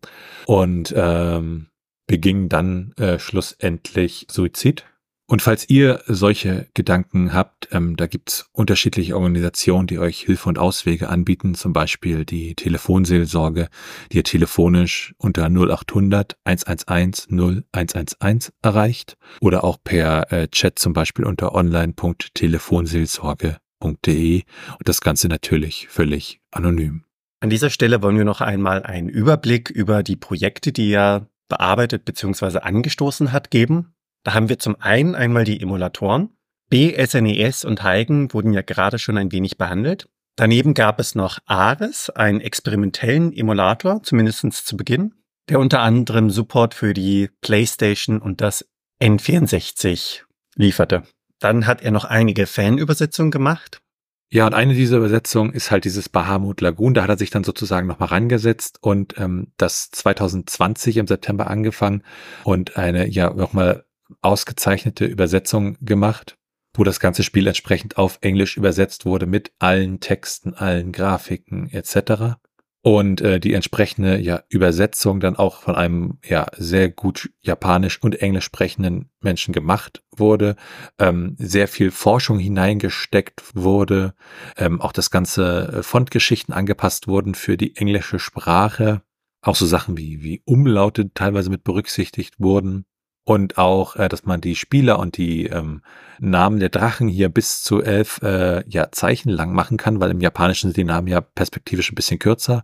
Und 0.45 0.93
ähm, 0.95 1.67
beging 2.08 2.49
dann 2.49 2.93
äh, 2.97 3.19
schlussendlich 3.19 4.27
Suizid 4.32 4.86
und 5.30 5.42
falls 5.42 5.70
ihr 5.70 6.02
solche 6.08 6.70
Gedanken 6.74 7.34
habt, 7.34 7.68
ähm, 7.74 7.98
da 7.98 8.08
gibt's 8.08 8.50
unterschiedliche 8.54 9.13
Organisationen, 9.16 9.86
die 9.86 10.00
euch 10.00 10.22
Hilfe 10.22 10.48
und 10.48 10.58
Auswege 10.58 11.10
anbieten, 11.10 11.54
zum 11.54 11.74
Beispiel 11.74 12.24
die 12.24 12.56
Telefonseelsorge, 12.56 13.68
die 14.12 14.18
ihr 14.18 14.24
telefonisch 14.24 15.13
unter 15.18 15.50
0800 15.50 16.38
111 16.46 17.28
0111 17.30 18.54
erreicht 18.62 19.18
oder 19.42 19.66
auch 19.66 19.80
per 19.84 20.32
äh, 20.32 20.48
Chat 20.48 20.80
zum 20.80 20.94
Beispiel 20.94 21.26
unter 21.26 21.54
online.telefonseelsorge.de 21.54 24.44
und 24.80 24.88
das 24.88 25.02
Ganze 25.02 25.28
natürlich 25.28 25.90
völlig 25.90 26.40
anonym. 26.52 27.04
An 27.42 27.50
dieser 27.50 27.70
Stelle 27.70 28.02
wollen 28.02 28.18
wir 28.18 28.24
noch 28.24 28.40
einmal 28.40 28.84
einen 28.84 29.10
Überblick 29.10 29.70
über 29.70 30.04
die 30.04 30.16
Projekte, 30.16 30.72
die 30.72 30.90
er 30.90 31.28
bearbeitet 31.50 32.06
bzw. 32.06 32.60
angestoßen 32.60 33.34
hat, 33.34 33.52
geben. 33.52 33.94
Da 34.23 34.34
haben 34.34 34.49
wir 34.49 34.60
zum 34.60 34.75
einen 34.80 35.15
einmal 35.15 35.43
die 35.43 35.62
Emulatoren. 35.62 36.38
B, 36.69 36.93
SNES 37.03 37.63
und 37.63 37.84
Heigen 37.84 38.34
wurden 38.34 38.53
ja 38.53 38.62
gerade 38.62 38.99
schon 38.99 39.17
ein 39.17 39.32
wenig 39.32 39.58
behandelt. 39.58 40.10
Daneben 40.36 40.73
gab 40.73 40.99
es 40.99 41.15
noch 41.15 41.39
Ares, 41.45 42.10
einen 42.12 42.41
experimentellen 42.41 43.34
Emulator, 43.34 44.03
zumindest 44.03 44.51
zu 44.51 44.77
Beginn, 44.77 45.15
der 45.49 45.60
unter 45.60 45.80
anderem 45.80 46.30
Support 46.30 46.75
für 46.75 46.93
die 46.93 47.30
PlayStation 47.41 48.19
und 48.19 48.41
das 48.41 48.67
N64 49.01 50.21
lieferte. 50.56 51.03
Dann 51.39 51.65
hat 51.65 51.82
er 51.82 51.91
noch 51.91 52.06
einige 52.06 52.45
Fanübersetzungen 52.45 53.32
gemacht. 53.32 53.82
Ja, 54.30 54.45
und 54.45 54.53
eine 54.53 54.73
dieser 54.73 54.97
Übersetzungen 54.97 55.53
ist 55.53 55.71
halt 55.71 55.86
dieses 55.86 56.10
Bahamut 56.10 56.60
Lagoon. 56.60 56.93
Da 56.93 57.03
hat 57.03 57.10
er 57.10 57.17
sich 57.17 57.30
dann 57.30 57.45
sozusagen 57.45 57.88
nochmal 57.88 58.10
rangesetzt 58.10 58.77
und 58.82 59.17
ähm, 59.17 59.53
das 59.56 59.89
2020 59.91 60.97
im 60.97 61.08
September 61.08 61.49
angefangen 61.49 62.03
und 62.43 62.75
eine 62.77 63.08
ja 63.08 63.34
nochmal 63.34 63.86
ausgezeichnete 64.22 65.06
Übersetzung 65.06 65.78
gemacht, 65.82 66.38
wo 66.78 66.84
das 66.84 67.00
ganze 67.00 67.24
Spiel 67.24 67.48
entsprechend 67.48 67.98
auf 67.98 68.20
Englisch 68.22 68.56
übersetzt 68.58 69.06
wurde 69.06 69.26
mit 69.26 69.52
allen 69.60 70.00
Texten, 70.00 70.54
allen 70.54 70.91
Grafiken 70.91 71.70
etc. 71.72 72.38
und 72.84 73.22
äh, 73.22 73.39
die 73.39 73.54
entsprechende 73.54 74.20
ja, 74.20 74.43
Übersetzung 74.50 75.20
dann 75.20 75.36
auch 75.36 75.62
von 75.62 75.76
einem 75.76 76.20
ja 76.24 76.46
sehr 76.56 76.89
gut 76.89 77.32
Japanisch 77.41 78.02
und 78.02 78.22
Englisch 78.22 78.46
sprechenden 78.46 79.10
Menschen 79.22 79.54
gemacht 79.54 80.04
wurde, 80.15 80.56
ähm, 81.00 81.36
sehr 81.39 81.67
viel 81.67 81.91
Forschung 81.91 82.38
hineingesteckt 82.39 83.43
wurde, 83.56 84.13
ähm, 84.56 84.80
auch 84.80 84.91
das 84.91 85.10
ganze 85.10 85.80
äh, 85.80 85.84
Fontgeschichten 85.84 86.54
angepasst 86.54 87.08
wurden 87.08 87.34
für 87.34 87.58
die 87.58 87.76
englische 87.76 88.20
Sprache, 88.20 89.02
auch 89.41 89.56
so 89.56 89.65
Sachen 89.65 89.98
wie 89.98 90.22
wie 90.22 90.43
Umlaute 90.46 91.12
teilweise 91.13 91.50
mit 91.50 91.63
berücksichtigt 91.63 92.36
wurden 92.38 92.86
und 93.28 93.58
auch, 93.58 93.98
äh, 93.98 94.08
dass 94.08 94.24
man 94.24 94.40
die 94.40 94.56
Spieler 94.56 95.00
und 95.00 95.18
die 95.18 95.48
ähm, 95.48 95.82
Namen 96.18 96.62
der 96.62 96.70
Drachen 96.70 97.10
hier 97.10 97.28
bis 97.28 97.62
zu 97.62 97.84
elf 97.84 98.22
äh, 98.24 98.63
ja, 98.70 98.90
Zeichen 98.94 99.30
lang 99.30 99.52
machen 99.52 99.76
kann, 99.76 100.00
weil 100.00 100.12
im 100.12 100.22
Japanischen 100.22 100.70
sind 100.70 100.78
die 100.78 100.86
Namen 100.86 101.08
ja 101.08 101.20
perspektivisch 101.20 101.92
ein 101.92 101.96
bisschen 101.96 102.20
kürzer 102.20 102.63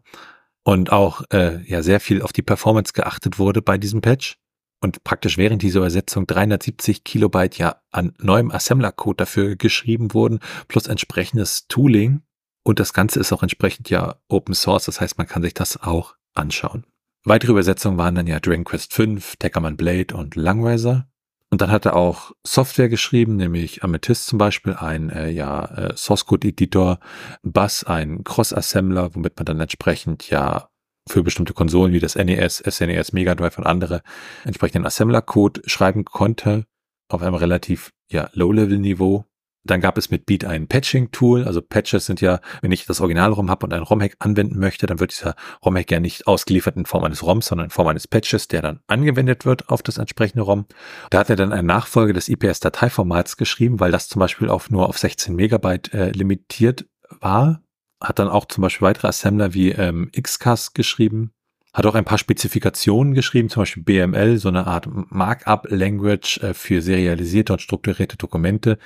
und 0.63 0.89
auch 0.93 1.21
äh, 1.34 1.62
ja 1.69 1.84
sehr 1.84 1.99
viel 1.99 2.21
auf 2.21 2.32
die 2.32 2.43
Performance 2.43 2.93
geachtet 2.93 3.39
wurde 3.39 3.62
bei 3.62 3.78
diesem 3.78 3.99
Patch 3.99 4.38
und 4.80 5.04
praktisch 5.04 5.38
während 5.38 5.63
dieser 5.63 5.80
Übersetzung 5.80 6.28
370 6.28 7.04
Kilobyte 7.04 7.58
ja 7.58 7.76
an 7.91 8.13
neuem 8.19 8.49
Assembler-Code 8.49 9.17
dafür 9.17 9.58
geschrieben 9.58 10.13
wurden, 10.13 10.39
plus 10.69 10.88
entsprechendes 10.88 11.67
Tooling. 11.67 12.21
Und 12.63 12.80
das 12.80 12.93
Ganze 12.93 13.19
ist 13.19 13.34
auch 13.34 13.43
entsprechend 13.43 13.89
ja 13.89 14.15
Open 14.30 14.56
Source, 14.56 14.86
das 14.86 15.02
heißt, 15.02 15.17
man 15.17 15.28
kann 15.28 15.43
sich 15.43 15.54
das 15.54 15.76
auch 15.84 16.15
anschauen. 16.34 16.86
Weitere 17.25 17.51
Übersetzungen 17.51 17.97
waren 17.97 18.15
dann 18.15 18.27
ja 18.27 18.39
Dragon 18.39 18.65
Quest 18.65 18.93
5, 18.93 19.38
Deckerman 19.38 19.77
Blade 19.77 20.15
und 20.15 20.36
Langriser. 20.36 21.07
Und 21.49 21.62
dann 21.62 21.71
hat 21.71 21.86
er 21.86 21.95
auch 21.95 22.31
Software 22.45 22.89
geschrieben, 22.89 23.38
nämlich 23.38 23.83
Amethyst 23.83 24.25
zum 24.25 24.39
Beispiel, 24.39 24.73
ein 24.73 25.09
äh, 25.09 25.29
ja, 25.29 25.65
äh, 25.65 25.95
Source 25.95 26.25
Code 26.25 26.47
Editor, 26.47 26.99
Bass, 27.43 27.83
ein 27.83 28.23
Cross 28.23 28.53
Assembler, 28.53 29.15
womit 29.15 29.38
man 29.38 29.45
dann 29.45 29.59
entsprechend 29.59 30.29
ja 30.29 30.69
für 31.07 31.23
bestimmte 31.23 31.53
Konsolen 31.53 31.93
wie 31.93 31.99
das 31.99 32.15
NES, 32.15 32.57
SNES, 32.57 33.13
Mega 33.13 33.36
Drive 33.36 33.57
und 33.57 33.65
andere 33.65 34.01
entsprechenden 34.43 34.86
Assembler 34.86 35.21
Code 35.21 35.62
schreiben 35.65 36.05
konnte 36.05 36.65
auf 37.07 37.21
einem 37.21 37.36
relativ 37.36 37.91
ja, 38.09 38.29
Low-Level-Niveau. 38.33 39.25
Dann 39.65 39.80
gab 39.80 39.97
es 39.97 40.10
mit 40.10 40.26
Beat 40.26 40.43
ein 40.43 40.67
Patching-Tool. 40.67 41.45
Also 41.45 41.62
Patches 41.62 42.06
sind 42.06 42.19
ja, 42.19 42.41
wenn 42.62 42.71
ich 42.71 42.86
das 42.86 42.99
Original-ROM 42.99 43.49
habe 43.49 43.65
und 43.65 43.73
einen 43.73 43.84
ROM-Hack 43.84 44.17
anwenden 44.19 44.60
möchte, 44.60 44.88
dann 44.88 44.99
wird 44.99 45.12
dieser 45.12 45.36
ROM-Hack 45.63 45.89
ja 45.89 45.99
nicht 46.02 46.28
ausgeliefert 46.28 46.76
in 46.76 46.86
Form 46.86 47.06
eines 47.06 47.23
ROMs, 47.23 47.45
sondern 47.45 47.65
in 47.65 47.71
Form 47.71 47.88
eines 47.88 48.08
Patches, 48.08 48.49
der 48.49 48.62
dann 48.62 48.82
angewendet 48.88 49.45
wird 49.45 49.69
auf 49.69 49.82
das 49.82 49.97
entsprechende 49.97 50.43
ROM. 50.43 50.65
Da 51.12 51.19
hat 51.19 51.30
er 51.30 51.38
dann 51.38 51.54
eine 51.54 51.63
Nachfolge 51.63 52.12
des 52.12 52.28
IPS-Dateiformats 52.28 53.38
geschrieben, 53.38 53.80
weil 53.80 53.91
das 53.91 54.10
zum 54.10 54.19
Beispiel 54.19 54.49
auf 54.49 54.69
nur 54.69 54.89
auf 54.89 54.97
16 54.97 55.34
Megabyte 55.34 55.93
äh, 55.93 56.12
limitiert 56.12 56.86
war. 57.21 57.62
Hat 58.02 58.19
dann 58.19 58.28
auch 58.28 58.45
zum 58.45 58.63
Beispiel 58.63 58.86
weitere 58.86 59.08
Assembler 59.08 59.54
wie 59.54 59.71
ähm, 59.71 60.12
XCAS 60.12 60.73
geschrieben. 60.73 61.32
Hat 61.73 61.86
auch 61.86 61.95
ein 61.95 62.06
paar 62.06 62.17
Spezifikationen 62.17 63.13
geschrieben, 63.13 63.49
zum 63.49 63.62
Beispiel 63.62 63.82
BML, 63.82 64.38
so 64.38 64.49
eine 64.49 64.67
Art 64.67 64.88
Markup-Language 64.91 66.39
äh, 66.43 66.54
für 66.54 66.82
serialisierte 66.82 67.54
und 67.54 67.62
strukturierte 67.62 68.17
Dokumente, 68.17 68.78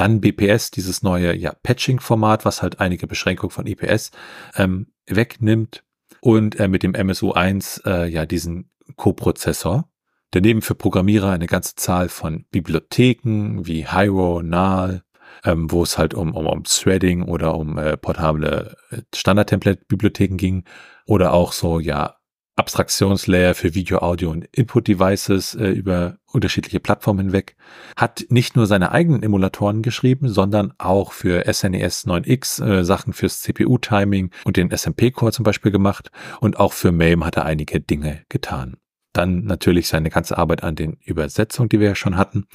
dann 0.00 0.22
BPS, 0.22 0.70
dieses 0.70 1.02
neue 1.02 1.36
ja, 1.36 1.52
Patching-Format, 1.62 2.46
was 2.46 2.62
halt 2.62 2.80
einige 2.80 3.06
Beschränkungen 3.06 3.50
von 3.50 3.66
IPS 3.66 4.12
ähm, 4.56 4.86
wegnimmt. 5.06 5.84
Und 6.22 6.58
äh, 6.58 6.68
mit 6.68 6.82
dem 6.82 6.92
MSU1 6.92 7.86
äh, 7.86 8.08
ja 8.08 8.24
diesen 8.24 8.70
Coprozessor. 8.96 9.90
Daneben 10.30 10.62
für 10.62 10.74
Programmierer 10.74 11.30
eine 11.30 11.46
ganze 11.46 11.74
Zahl 11.76 12.08
von 12.08 12.46
Bibliotheken 12.50 13.66
wie 13.66 13.86
Hyro, 13.86 14.42
Nal, 14.42 15.02
ähm, 15.44 15.70
wo 15.70 15.82
es 15.82 15.98
halt 15.98 16.14
um, 16.14 16.34
um, 16.34 16.46
um 16.46 16.64
Threading 16.64 17.22
oder 17.22 17.54
um 17.54 17.76
äh, 17.76 17.96
portable 17.96 18.76
äh, 18.90 19.02
Standard-Template-Bibliotheken 19.14 20.36
ging. 20.36 20.64
Oder 21.06 21.32
auch 21.34 21.52
so, 21.52 21.78
ja, 21.78 22.16
Abstraktionslayer 22.60 23.54
für 23.54 23.74
Video, 23.74 24.00
Audio 24.00 24.30
und 24.30 24.44
Input-Devices 24.52 25.54
äh, 25.54 25.68
über 25.70 26.18
unterschiedliche 26.26 26.78
Plattformen 26.78 27.20
hinweg, 27.20 27.56
hat 27.96 28.26
nicht 28.28 28.54
nur 28.54 28.66
seine 28.66 28.92
eigenen 28.92 29.22
Emulatoren 29.22 29.80
geschrieben, 29.80 30.28
sondern 30.28 30.74
auch 30.76 31.12
für 31.12 31.50
SNES 31.50 32.06
9X 32.06 32.62
e 32.62 32.80
äh, 32.80 32.84
Sachen 32.84 33.14
fürs 33.14 33.40
CPU-Timing 33.40 34.30
und 34.44 34.58
den 34.58 34.70
SMP-Core 34.70 35.32
zum 35.32 35.42
Beispiel 35.42 35.72
gemacht 35.72 36.10
und 36.40 36.60
auch 36.60 36.74
für 36.74 36.92
MAME 36.92 37.24
hat 37.24 37.38
er 37.38 37.46
einige 37.46 37.80
Dinge 37.80 38.24
getan. 38.28 38.76
Dann 39.12 39.44
natürlich 39.44 39.88
seine 39.88 40.10
ganze 40.10 40.38
Arbeit 40.38 40.62
an 40.62 40.76
den 40.76 40.98
Übersetzungen, 41.04 41.68
die 41.68 41.80
wir 41.80 41.88
ja 41.88 41.94
schon 41.94 42.16
hatten. 42.16 42.46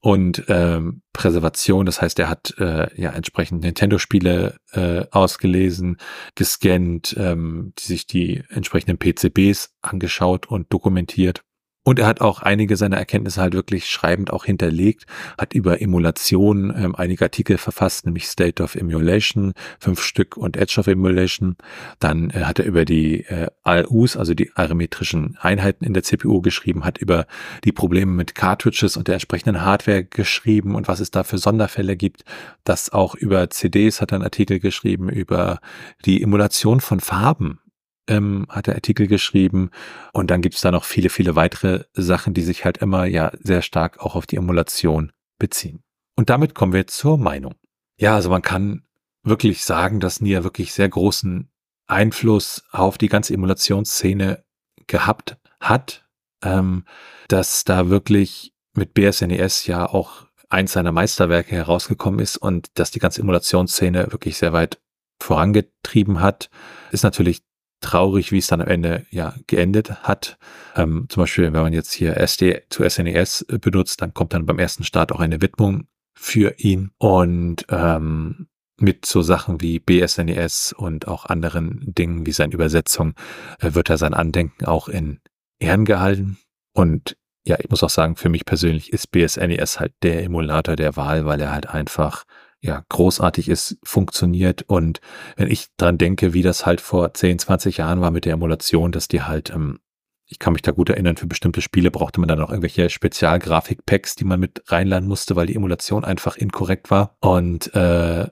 Und 0.00 0.44
ähm, 0.48 1.02
Präservation, 1.12 1.86
das 1.86 2.00
heißt, 2.00 2.18
er 2.18 2.28
hat 2.28 2.54
äh, 2.58 2.88
ja 3.00 3.10
entsprechend 3.10 3.62
Nintendo-Spiele 3.62 4.56
äh, 4.72 5.04
ausgelesen, 5.10 5.98
gescannt, 6.34 7.14
ähm, 7.18 7.72
sich 7.78 8.06
die 8.06 8.42
entsprechenden 8.48 8.98
PCBs 8.98 9.74
angeschaut 9.82 10.46
und 10.46 10.72
dokumentiert. 10.72 11.42
Und 11.84 11.98
er 11.98 12.06
hat 12.06 12.20
auch 12.20 12.42
einige 12.42 12.76
seiner 12.76 12.98
Erkenntnisse 12.98 13.40
halt 13.40 13.54
wirklich 13.54 13.88
schreibend 13.88 14.30
auch 14.30 14.44
hinterlegt, 14.44 15.06
hat 15.38 15.54
über 15.54 15.80
Emulation 15.80 16.70
ähm, 16.76 16.94
einige 16.94 17.24
Artikel 17.24 17.56
verfasst, 17.56 18.04
nämlich 18.04 18.26
State 18.26 18.62
of 18.62 18.74
Emulation, 18.74 19.54
fünf 19.78 20.02
Stück 20.02 20.36
und 20.36 20.58
Edge 20.58 20.78
of 20.80 20.86
Emulation. 20.86 21.56
Dann 21.98 22.28
äh, 22.28 22.40
hat 22.40 22.58
er 22.58 22.66
über 22.66 22.84
die 22.84 23.24
äh, 23.24 23.46
ALUs, 23.62 24.18
also 24.18 24.34
die 24.34 24.52
arithmetischen 24.54 25.38
Einheiten 25.40 25.82
in 25.82 25.94
der 25.94 26.02
CPU 26.02 26.42
geschrieben, 26.42 26.84
hat 26.84 26.98
über 26.98 27.26
die 27.64 27.72
Probleme 27.72 28.12
mit 28.12 28.34
Cartridges 28.34 28.98
und 28.98 29.08
der 29.08 29.14
entsprechenden 29.14 29.62
Hardware 29.62 30.04
geschrieben 30.04 30.74
und 30.74 30.88
was 30.88 31.00
es 31.00 31.10
da 31.10 31.24
für 31.24 31.38
Sonderfälle 31.38 31.96
gibt. 31.96 32.24
Das 32.64 32.92
auch 32.92 33.14
über 33.14 33.48
CDs 33.48 34.02
hat 34.02 34.12
er 34.12 34.16
einen 34.16 34.24
Artikel 34.24 34.60
geschrieben, 34.60 35.08
über 35.08 35.60
die 36.04 36.22
Emulation 36.22 36.80
von 36.80 37.00
Farben 37.00 37.60
ähm, 38.08 38.46
hat 38.48 38.68
er 38.68 38.74
Artikel 38.74 39.06
geschrieben. 39.06 39.70
Und 40.12 40.30
dann 40.30 40.42
gibt 40.42 40.56
es 40.56 40.60
da 40.60 40.70
noch 40.70 40.84
viele, 40.84 41.10
viele 41.10 41.36
weitere 41.36 41.84
Sachen, 41.92 42.34
die 42.34 42.42
sich 42.42 42.64
halt 42.64 42.78
immer 42.78 43.04
ja 43.04 43.30
sehr 43.40 43.62
stark 43.62 44.00
auch 44.00 44.14
auf 44.14 44.26
die 44.26 44.36
Emulation 44.36 45.12
beziehen. 45.38 45.82
Und 46.16 46.30
damit 46.30 46.54
kommen 46.54 46.72
wir 46.72 46.86
zur 46.86 47.18
Meinung. 47.18 47.54
Ja, 47.98 48.14
also 48.14 48.30
man 48.30 48.42
kann 48.42 48.82
wirklich 49.22 49.64
sagen, 49.64 50.00
dass 50.00 50.20
Nia 50.20 50.44
wirklich 50.44 50.72
sehr 50.72 50.88
großen 50.88 51.50
Einfluss 51.86 52.64
auf 52.70 52.98
die 52.98 53.08
ganze 53.08 53.34
Emulationsszene 53.34 54.44
gehabt 54.86 55.38
hat, 55.60 56.06
ähm, 56.42 56.84
dass 57.28 57.64
da 57.64 57.88
wirklich 57.88 58.52
mit 58.74 58.94
BSNES 58.94 59.66
e 59.66 59.72
ja 59.72 59.86
auch 59.86 60.26
eins 60.48 60.72
seiner 60.72 60.92
Meisterwerke 60.92 61.54
herausgekommen 61.54 62.20
ist 62.20 62.36
und 62.36 62.78
dass 62.78 62.90
die 62.90 63.00
ganze 63.00 63.20
Emulationsszene 63.20 64.12
wirklich 64.12 64.38
sehr 64.38 64.52
weit 64.52 64.80
vorangetrieben 65.20 66.20
hat, 66.20 66.48
ist 66.90 67.02
natürlich 67.02 67.42
traurig, 67.80 68.32
wie 68.32 68.38
es 68.38 68.46
dann 68.46 68.60
am 68.60 68.68
Ende 68.68 69.06
ja 69.10 69.34
geendet 69.46 70.02
hat. 70.02 70.38
Ähm, 70.74 71.06
zum 71.08 71.22
Beispiel, 71.22 71.44
wenn 71.44 71.62
man 71.62 71.72
jetzt 71.72 71.92
hier 71.92 72.16
SD 72.16 72.62
zu 72.68 72.88
SNES 72.88 73.46
e 73.48 73.58
benutzt, 73.58 74.02
dann 74.02 74.14
kommt 74.14 74.34
dann 74.34 74.46
beim 74.46 74.58
ersten 74.58 74.84
Start 74.84 75.12
auch 75.12 75.20
eine 75.20 75.40
Widmung 75.40 75.86
für 76.14 76.54
ihn 76.58 76.90
und 76.98 77.66
ähm, 77.70 78.48
mit 78.80 79.06
so 79.06 79.22
Sachen 79.22 79.60
wie 79.60 79.80
BSNES 79.80 80.72
e 80.72 80.82
und 80.82 81.08
auch 81.08 81.26
anderen 81.26 81.94
Dingen 81.94 82.26
wie 82.26 82.32
seine 82.32 82.54
Übersetzung 82.54 83.14
äh, 83.60 83.74
wird 83.74 83.90
er 83.90 83.98
sein 83.98 84.14
Andenken 84.14 84.64
auch 84.66 84.88
in 84.88 85.20
Ehren 85.58 85.84
gehalten. 85.84 86.38
Und 86.72 87.16
ja, 87.44 87.56
ich 87.58 87.70
muss 87.70 87.82
auch 87.82 87.90
sagen, 87.90 88.16
für 88.16 88.28
mich 88.28 88.44
persönlich 88.44 88.92
ist 88.92 89.10
BSNES 89.10 89.76
e 89.76 89.78
halt 89.80 89.94
der 90.02 90.22
Emulator 90.22 90.76
der 90.76 90.96
Wahl, 90.96 91.24
weil 91.24 91.40
er 91.40 91.52
halt 91.52 91.68
einfach 91.68 92.24
ja, 92.60 92.84
großartig 92.88 93.48
ist, 93.48 93.78
funktioniert. 93.84 94.62
Und 94.62 95.00
wenn 95.36 95.50
ich 95.50 95.68
dran 95.76 95.98
denke, 95.98 96.34
wie 96.34 96.42
das 96.42 96.66
halt 96.66 96.80
vor 96.80 97.14
10, 97.14 97.38
20 97.38 97.76
Jahren 97.76 98.00
war 98.00 98.10
mit 98.10 98.24
der 98.24 98.32
Emulation, 98.32 98.92
dass 98.92 99.08
die 99.08 99.22
halt, 99.22 99.50
ähm, 99.50 99.78
ich 100.26 100.38
kann 100.38 100.52
mich 100.52 100.62
da 100.62 100.72
gut 100.72 100.90
erinnern, 100.90 101.16
für 101.16 101.26
bestimmte 101.26 101.62
Spiele 101.62 101.90
brauchte 101.90 102.20
man 102.20 102.28
dann 102.28 102.38
noch 102.38 102.50
irgendwelche 102.50 102.90
Spezialgrafik-Packs, 102.90 104.16
die 104.16 104.24
man 104.24 104.40
mit 104.40 104.62
reinladen 104.66 105.08
musste, 105.08 105.36
weil 105.36 105.46
die 105.46 105.54
Emulation 105.54 106.04
einfach 106.04 106.36
inkorrekt 106.36 106.90
war. 106.90 107.16
Und 107.20 107.74
äh, 107.74 108.26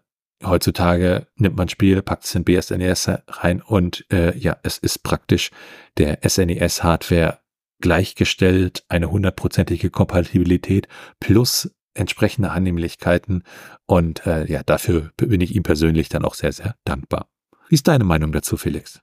heutzutage 0.44 1.28
nimmt 1.36 1.56
man 1.56 1.66
ein 1.66 1.70
Spiel, 1.70 2.02
packt 2.02 2.24
es 2.24 2.34
in 2.34 2.44
BSNES 2.44 3.10
rein 3.28 3.62
und 3.62 4.04
äh, 4.12 4.36
ja, 4.36 4.56
es 4.62 4.78
ist 4.78 5.02
praktisch 5.02 5.50
der 5.96 6.18
SNES-Hardware 6.28 7.38
gleichgestellt, 7.80 8.84
eine 8.88 9.10
hundertprozentige 9.10 9.90
Kompatibilität 9.90 10.88
plus 11.20 11.70
entsprechende 11.96 12.50
Annehmlichkeiten. 12.50 13.42
Und 13.86 14.26
äh, 14.26 14.50
ja, 14.50 14.62
dafür 14.62 15.10
bin 15.16 15.40
ich 15.40 15.54
ihm 15.54 15.62
persönlich 15.62 16.08
dann 16.08 16.24
auch 16.24 16.34
sehr, 16.34 16.52
sehr 16.52 16.76
dankbar. 16.84 17.28
Wie 17.68 17.74
ist 17.74 17.88
deine 17.88 18.04
Meinung 18.04 18.32
dazu, 18.32 18.56
Felix? 18.56 19.00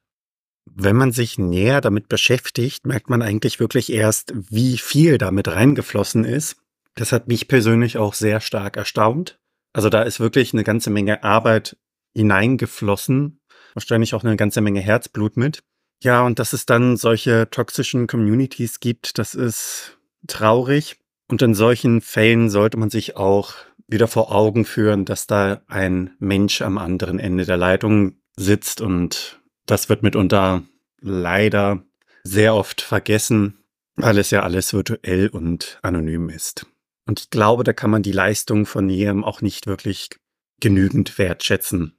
Wenn 0.65 0.95
man 0.95 1.11
sich 1.11 1.37
näher 1.37 1.81
damit 1.81 2.07
beschäftigt, 2.07 2.85
merkt 2.85 3.09
man 3.09 3.21
eigentlich 3.21 3.59
wirklich 3.59 3.91
erst, 3.91 4.33
wie 4.35 4.77
viel 4.77 5.17
damit 5.17 5.49
reingeflossen 5.49 6.23
ist. 6.23 6.57
Das 6.95 7.11
hat 7.11 7.27
mich 7.27 7.47
persönlich 7.47 7.97
auch 7.97 8.13
sehr 8.13 8.39
stark 8.39 8.77
erstaunt. 8.77 9.39
Also 9.73 9.89
da 9.89 10.03
ist 10.03 10.19
wirklich 10.19 10.53
eine 10.53 10.63
ganze 10.63 10.89
Menge 10.89 11.23
Arbeit 11.23 11.77
hineingeflossen. 12.15 13.39
Wahrscheinlich 13.73 14.13
auch 14.13 14.23
eine 14.23 14.37
ganze 14.37 14.61
Menge 14.61 14.79
Herzblut 14.79 15.35
mit. 15.35 15.63
Ja, 16.03 16.21
und 16.21 16.39
dass 16.39 16.53
es 16.53 16.65
dann 16.65 16.97
solche 16.97 17.49
toxischen 17.49 18.07
Communities 18.07 18.79
gibt, 18.79 19.17
das 19.17 19.35
ist 19.35 19.97
traurig. 20.27 20.97
Und 21.27 21.41
in 21.41 21.53
solchen 21.55 22.01
Fällen 22.01 22.49
sollte 22.49 22.77
man 22.77 22.89
sich 22.89 23.15
auch 23.15 23.55
wieder 23.87 24.07
vor 24.07 24.33
Augen 24.33 24.65
führen, 24.65 25.05
dass 25.05 25.27
da 25.27 25.61
ein 25.67 26.11
Mensch 26.19 26.61
am 26.61 26.77
anderen 26.77 27.19
Ende 27.19 27.45
der 27.45 27.57
Leitung 27.57 28.17
sitzt 28.35 28.81
und 28.81 29.39
Das 29.65 29.87
wird 29.87 30.03
mitunter 30.03 30.63
leider 30.99 31.85
sehr 32.23 32.53
oft 32.53 32.81
vergessen, 32.81 33.59
weil 33.95 34.17
es 34.17 34.29
ja 34.29 34.43
alles 34.43 34.73
virtuell 34.73 35.29
und 35.29 35.79
anonym 35.81 36.29
ist. 36.29 36.65
Und 37.05 37.21
ich 37.21 37.29
glaube, 37.29 37.63
da 37.63 37.71
kann 37.71 37.89
man 37.89 38.03
die 38.03 38.11
Leistung 38.11 38.65
von 38.65 38.89
jedem 38.89 39.23
auch 39.23 39.41
nicht 39.41 39.67
wirklich 39.67 40.09
genügend 40.59 41.17
wertschätzen. 41.17 41.97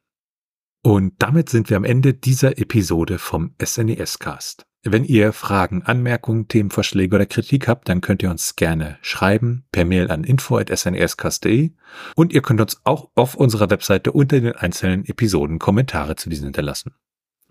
Und 0.83 1.15
damit 1.19 1.49
sind 1.49 1.71
wir 1.71 1.77
am 1.79 1.85
Ende 1.85 2.13
dieser 2.13 2.59
Episode 2.59 3.19
vom 3.19 3.55
SNES 3.63 4.19
Cast. 4.19 4.67
Wenn 4.87 5.05
ihr 5.05 5.33
Fragen, 5.33 5.83
Anmerkungen, 5.83 6.47
Themenvorschläge 6.47 7.17
oder 7.17 7.25
Kritik 7.25 7.69
habt, 7.69 7.89
dann 7.89 8.03
könnt 8.03 8.23
ihr 8.23 8.31
uns 8.31 8.55
gerne 8.55 8.99
schreiben 9.01 9.65
per 9.73 9.87
Mail 9.87 10.11
an 10.11 10.25
info@snescast.de 10.25 11.73
und 12.17 12.35
ihr 12.35 12.43
könnt 12.43 12.61
uns 12.61 12.83
auch 12.85 13.09
auf 13.15 13.35
unserer 13.35 13.71
Webseite 13.71 14.13
unter 14.13 14.39
den 14.39 14.55
einzelnen 14.55 15.07
Episoden 15.07 15.59
Kommentare 15.59 16.17
zu 16.17 16.29
diesen 16.29 16.45
hinterlassen. 16.45 16.93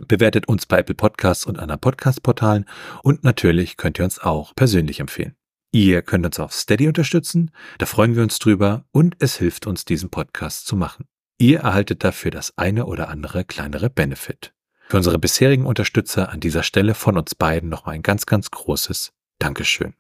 Bewertet 0.08 0.48
uns 0.48 0.68
bei 0.68 0.78
Apple 0.78 0.94
Podcasts 0.94 1.48
und 1.48 1.58
anderen 1.58 1.82
Podcast-Portalen 1.82 2.66
und 3.02 3.24
natürlich 3.24 3.78
könnt 3.78 4.00
ihr 4.00 4.06
uns 4.06 4.20
auch 4.20 4.54
persönlich 4.54 5.00
empfehlen. 5.00 5.36
Ihr 5.72 6.04
könnt 6.04 6.28
uns 6.28 6.40
auf 6.40 6.54
Steady 6.54 6.88
unterstützen, 6.88 7.50
da 7.80 7.88
freuen 7.88 8.16
wir 8.16 8.22
uns 8.22 8.38
drüber 8.38 8.86
und 8.92 9.16
es 9.18 9.38
hilft 9.38 9.66
uns, 9.66 9.86
diesen 9.86 10.12
Podcast 10.12 10.68
zu 10.68 10.76
machen. 10.76 11.08
Ihr 11.40 11.62
erhaltet 11.62 12.04
dafür 12.04 12.30
das 12.30 12.56
eine 12.60 12.86
oder 12.86 13.10
andere 13.10 13.44
kleinere 13.44 13.90
Benefit. 13.90 14.53
Für 14.88 14.98
unsere 14.98 15.20
bisherigen 15.20 15.66
Unterstützer 15.66 16.30
an 16.30 16.40
dieser 16.40 16.64
Stelle 16.64 16.94
von 16.94 17.18
uns 17.18 17.36
beiden 17.36 17.70
nochmal 17.70 17.96
ein 17.96 18.04
ganz, 18.04 18.26
ganz 18.26 18.52
großes 18.52 19.12
Dankeschön. 19.40 19.94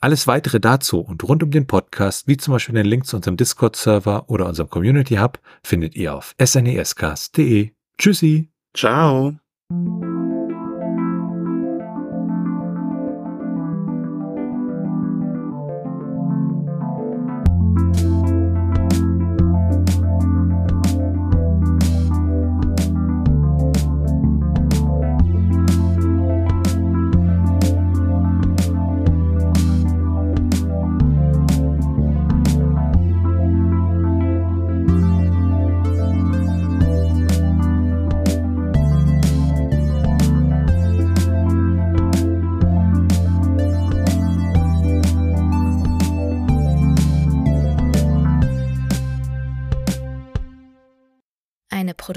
Alles 0.00 0.26
weitere 0.26 0.60
dazu 0.60 1.00
und 1.00 1.22
rund 1.24 1.42
um 1.42 1.50
den 1.50 1.66
Podcast, 1.66 2.28
wie 2.28 2.36
zum 2.36 2.52
Beispiel 2.52 2.74
den 2.74 2.86
Link 2.86 3.06
zu 3.06 3.16
unserem 3.16 3.36
Discord-Server 3.36 4.28
oder 4.28 4.46
unserem 4.46 4.68
Community 4.68 5.16
Hub, 5.16 5.38
findet 5.62 5.96
ihr 5.96 6.14
auf 6.14 6.34
snescast.de. 6.40 7.70
Tschüssi. 7.98 8.50
Ciao. 8.74 9.34